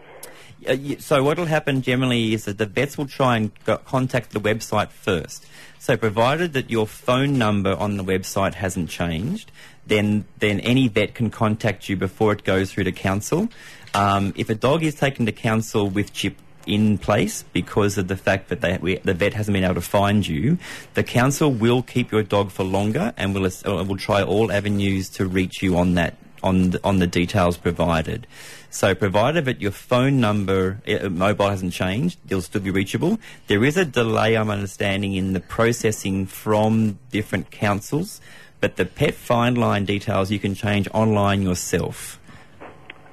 Uh, 0.67 0.77
so 0.99 1.23
what 1.23 1.39
will 1.39 1.47
happen 1.47 1.83
generally 1.83 2.35
is 2.35 2.45
that 2.45 2.59
the 2.59 2.67
vets 2.67 2.99
will 2.99 3.07
try 3.07 3.37
and 3.37 3.51
go- 3.65 3.79
contact 3.79 4.33
the 4.33 4.41
website 4.41 4.91
first. 4.91 5.47
So 5.79 5.97
provided 5.97 6.53
that 6.53 6.71
your 6.71 6.87
phone 6.87 7.39
number 7.39 7.75
on 7.75 7.97
the 7.97 8.05
website 8.05 8.55
hasn't 8.55 8.91
changed, 8.91 9.51
then 9.87 10.25
then 10.39 10.61
any 10.61 10.89
vet 10.89 11.15
can 11.15 11.31
contact 11.31 11.89
you 11.89 11.97
before 11.97 12.33
it 12.33 12.45
goes 12.45 12.73
through 12.73 12.85
to 12.85 12.93
council. 12.93 13.49
Um, 13.95 14.35
if 14.37 14.51
a 14.51 14.55
dog 14.55 14.83
is 14.83 14.95
taken 14.95 15.27
to 15.27 15.33
council 15.33 15.89
with 15.89 16.13
chip 16.13 16.37
in 16.67 16.99
place 16.99 17.43
because 17.55 17.97
of 17.97 18.09
the 18.09 18.17
fact 18.17 18.49
that 18.51 18.61
they, 18.61 18.77
we, 18.79 18.97
the 18.99 19.15
vet 19.15 19.33
hasn't 19.33 19.55
been 19.55 19.65
able 19.65 19.75
to 19.75 19.81
find 19.81 20.27
you, 20.27 20.59
the 20.95 21.03
council 21.03 21.51
will 21.51 21.83
keep 21.83 22.13
your 22.13 22.23
dog 22.23 22.51
for 22.51 22.63
longer 22.63 23.15
and 23.17 23.35
will 23.35 23.47
uh, 23.47 23.85
will 23.85 23.97
try 23.97 24.23
all 24.23 24.53
avenues 24.53 25.09
to 25.09 25.27
reach 25.27 25.63
you 25.63 25.77
on 25.77 25.95
that 25.95 26.17
on 26.43 26.71
the, 26.71 26.81
on 26.85 26.99
the 26.99 27.07
details 27.07 27.57
provided. 27.57 28.27
So, 28.71 28.95
provided 28.95 29.47
that 29.47 29.61
your 29.61 29.73
phone 29.73 30.21
number, 30.21 30.81
uh, 30.87 31.09
mobile 31.09 31.49
hasn't 31.49 31.73
changed, 31.73 32.19
you'll 32.29 32.43
still 32.43 32.61
be 32.61 32.71
reachable. 32.71 33.19
There 33.49 33.65
is 33.65 33.77
a 33.77 33.85
delay, 33.85 34.37
I'm 34.37 34.51
understanding, 34.51 35.15
in 35.15 35.33
the 35.33 35.41
processing 35.41 36.27
from 36.27 36.99
different 37.11 37.51
councils, 37.51 38.21
but 38.61 38.77
the 38.77 38.85
pet 38.85 39.15
find 39.15 39.59
line 39.59 39.85
details 39.85 40.31
you 40.31 40.39
can 40.39 40.55
change 40.55 40.89
online 40.93 41.43
yourself. 41.43 42.21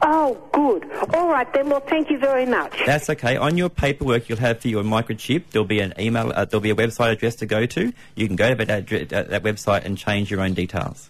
Oh, 0.02 0.38
good. 0.52 0.90
All 1.16 1.28
right 1.28 1.52
then. 1.54 1.70
Well, 1.70 1.80
thank 1.80 2.10
you 2.12 2.20
very 2.20 2.46
much. 2.46 2.74
That's 2.86 3.10
okay. 3.10 3.36
On 3.36 3.58
your 3.58 3.70
paperwork, 3.70 4.30
you'll 4.30 4.38
have 4.38 4.60
for 4.60 4.68
your 4.68 4.84
microchip. 4.84 5.46
There'll 5.52 5.66
be 5.66 5.80
an 5.80 5.94
email. 6.00 6.32
Uh, 6.36 6.46
there'll 6.46 6.62
be 6.62 6.70
a 6.70 6.76
website 6.76 7.14
address 7.14 7.36
to 7.38 7.46
go 7.46 7.66
to. 7.66 7.92
You 8.16 8.28
can 8.28 8.36
go 8.36 8.54
to 8.54 8.66
that, 8.66 8.94
uh, 8.94 9.24
that 9.24 9.44
website 9.44 9.86
and 9.86 9.98
change 9.98 10.30
your 10.30 10.42
own 10.42 10.54
details. 10.54 11.10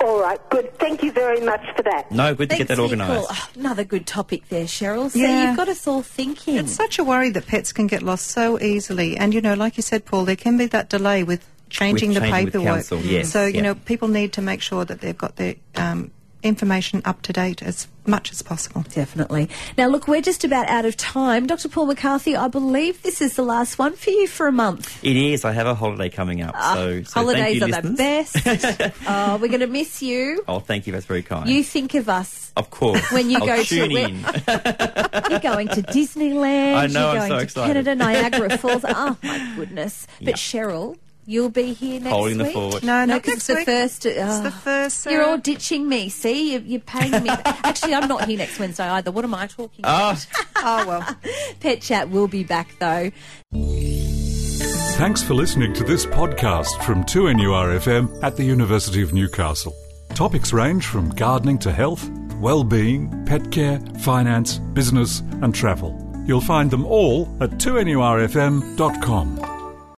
All 0.00 0.20
right, 0.20 0.38
good. 0.50 0.78
Thank 0.78 1.02
you 1.02 1.10
very 1.12 1.40
much 1.40 1.64
for 1.76 1.82
that. 1.82 2.10
No, 2.12 2.34
good 2.34 2.50
to 2.50 2.56
get 2.56 2.68
that 2.68 2.78
organised. 2.78 3.26
Oh, 3.30 3.48
another 3.56 3.84
good 3.84 4.06
topic 4.06 4.48
there, 4.48 4.64
Cheryl. 4.66 5.10
So 5.10 5.18
Yeah. 5.18 5.48
you've 5.48 5.56
got 5.56 5.68
us 5.68 5.86
all 5.86 6.02
thinking. 6.02 6.56
It's 6.56 6.72
such 6.72 6.98
a 6.98 7.04
worry 7.04 7.30
that 7.30 7.46
pets 7.46 7.72
can 7.72 7.86
get 7.88 8.02
lost 8.02 8.26
so 8.28 8.60
easily. 8.60 9.16
And, 9.16 9.34
you 9.34 9.40
know, 9.40 9.54
like 9.54 9.76
you 9.76 9.82
said, 9.82 10.04
Paul, 10.04 10.24
there 10.24 10.36
can 10.36 10.56
be 10.56 10.66
that 10.66 10.88
delay 10.88 11.24
with 11.24 11.44
changing 11.68 12.10
With 12.10 12.14
the 12.14 12.20
changing 12.20 12.44
with 12.44 12.52
paperwork. 12.54 12.74
council, 12.76 13.00
yes, 13.00 13.30
so, 13.32 13.44
you 13.44 13.56
yeah. 13.56 13.62
know, 13.62 13.74
people 13.74 14.08
need 14.08 14.32
to 14.34 14.42
make 14.42 14.62
sure 14.62 14.84
that 14.84 15.00
they've 15.00 15.18
got 15.18 15.36
their 15.36 15.56
um, 15.76 16.10
information 16.42 17.02
up 17.04 17.22
to 17.22 17.32
date 17.32 17.62
as 17.62 17.88
much 18.06 18.30
as 18.32 18.40
possible. 18.42 18.82
Definitely. 18.94 19.50
Now, 19.76 19.88
look, 19.88 20.08
we're 20.08 20.22
just 20.22 20.42
about 20.44 20.66
out 20.68 20.84
of 20.86 20.96
time. 20.96 21.46
Dr. 21.46 21.68
Paul 21.68 21.86
McCarthy, 21.86 22.36
I 22.36 22.48
believe 22.48 23.02
this 23.02 23.20
is 23.20 23.34
the 23.36 23.42
last 23.42 23.78
one 23.78 23.94
for 23.94 24.10
you 24.10 24.26
for 24.26 24.46
a 24.46 24.52
month. 24.52 25.02
It 25.04 25.16
is. 25.16 25.44
I 25.44 25.52
have 25.52 25.66
a 25.66 25.74
holiday 25.74 26.08
coming 26.08 26.40
up. 26.40 26.54
So, 26.54 26.60
ah, 26.60 27.08
so 27.08 27.20
Holidays 27.20 27.60
thank 27.60 27.72
you, 27.72 27.78
are 27.78 27.82
the 27.82 27.90
best. 27.94 28.92
oh, 29.08 29.36
we're 29.36 29.48
going 29.48 29.60
to 29.60 29.66
miss 29.66 30.00
you. 30.02 30.42
Oh, 30.48 30.60
thank 30.60 30.86
you. 30.86 30.92
That's 30.92 31.04
very 31.06 31.22
kind. 31.22 31.48
You 31.50 31.62
think 31.62 31.94
of 31.94 32.08
us. 32.08 32.52
of 32.56 32.70
course. 32.70 33.10
When 33.12 33.28
you 33.30 33.38
I'll 33.40 33.46
go 33.46 33.56
to 33.62 33.64
tune 33.64 33.92
where- 33.92 34.08
in. 34.08 34.14
You're 35.30 35.40
going 35.40 35.68
to 35.68 35.82
Disneyland. 35.82 36.74
I 36.76 36.86
know, 36.86 37.12
You're 37.12 37.22
I'm 37.22 37.28
so 37.28 37.36
to 37.38 37.42
excited. 37.42 37.66
Canada, 37.84 37.94
Niagara 37.94 38.56
Falls. 38.58 38.84
Oh, 38.88 39.16
my 39.22 39.52
goodness. 39.56 40.06
But 40.20 40.28
Yeah. 40.28 40.34
Cheryl, 40.34 40.96
you'll 41.28 41.50
be 41.50 41.74
here 41.74 42.00
next 42.00 42.12
Holding 42.12 42.38
the 42.38 42.44
week. 42.44 42.54
fort. 42.54 42.82
No, 42.82 43.04
No, 43.04 43.14
not 43.14 43.22
because 43.22 43.34
next 43.34 43.38
it's 43.38 43.46
the 43.48 43.54
week. 43.54 43.66
first. 43.66 44.06
It's 44.06 44.18
oh. 44.38 44.42
the 44.42 44.50
first. 44.50 45.06
You're 45.06 45.22
uh, 45.22 45.26
all 45.28 45.38
ditching 45.38 45.88
me. 45.88 46.08
See, 46.08 46.52
you're, 46.52 46.62
you're 46.62 46.80
paying 46.80 47.22
me. 47.22 47.28
Actually, 47.28 47.94
I'm 47.94 48.08
not 48.08 48.26
here 48.26 48.38
next 48.38 48.58
Wednesday 48.58 48.88
either. 48.88 49.10
What 49.12 49.24
am 49.24 49.34
I 49.34 49.46
talking 49.46 49.84
Ah. 49.84 50.12
about? 50.12 50.26
oh, 50.56 50.86
well. 50.88 51.16
Pet 51.60 51.82
Chat 51.82 52.08
will 52.10 52.28
be 52.28 52.42
back 52.44 52.76
though. 52.78 53.10
Thanks 54.96 55.22
for 55.22 55.34
listening 55.34 55.74
to 55.74 55.84
this 55.84 56.06
podcast 56.06 56.82
from 56.82 57.04
2NURFM 57.04 58.22
at 58.24 58.36
the 58.36 58.44
University 58.44 59.02
of 59.02 59.12
Newcastle. 59.12 59.74
Topics 60.14 60.52
range 60.52 60.86
from 60.86 61.10
gardening 61.10 61.58
to 61.58 61.70
health, 61.70 62.08
well-being, 62.40 63.24
pet 63.26 63.52
care, 63.52 63.78
finance, 64.00 64.58
business 64.72 65.20
and 65.42 65.54
travel. 65.54 65.94
You'll 66.26 66.40
find 66.40 66.68
them 66.70 66.84
all 66.84 67.28
at 67.40 67.50
2NURFM.com. 67.58 69.57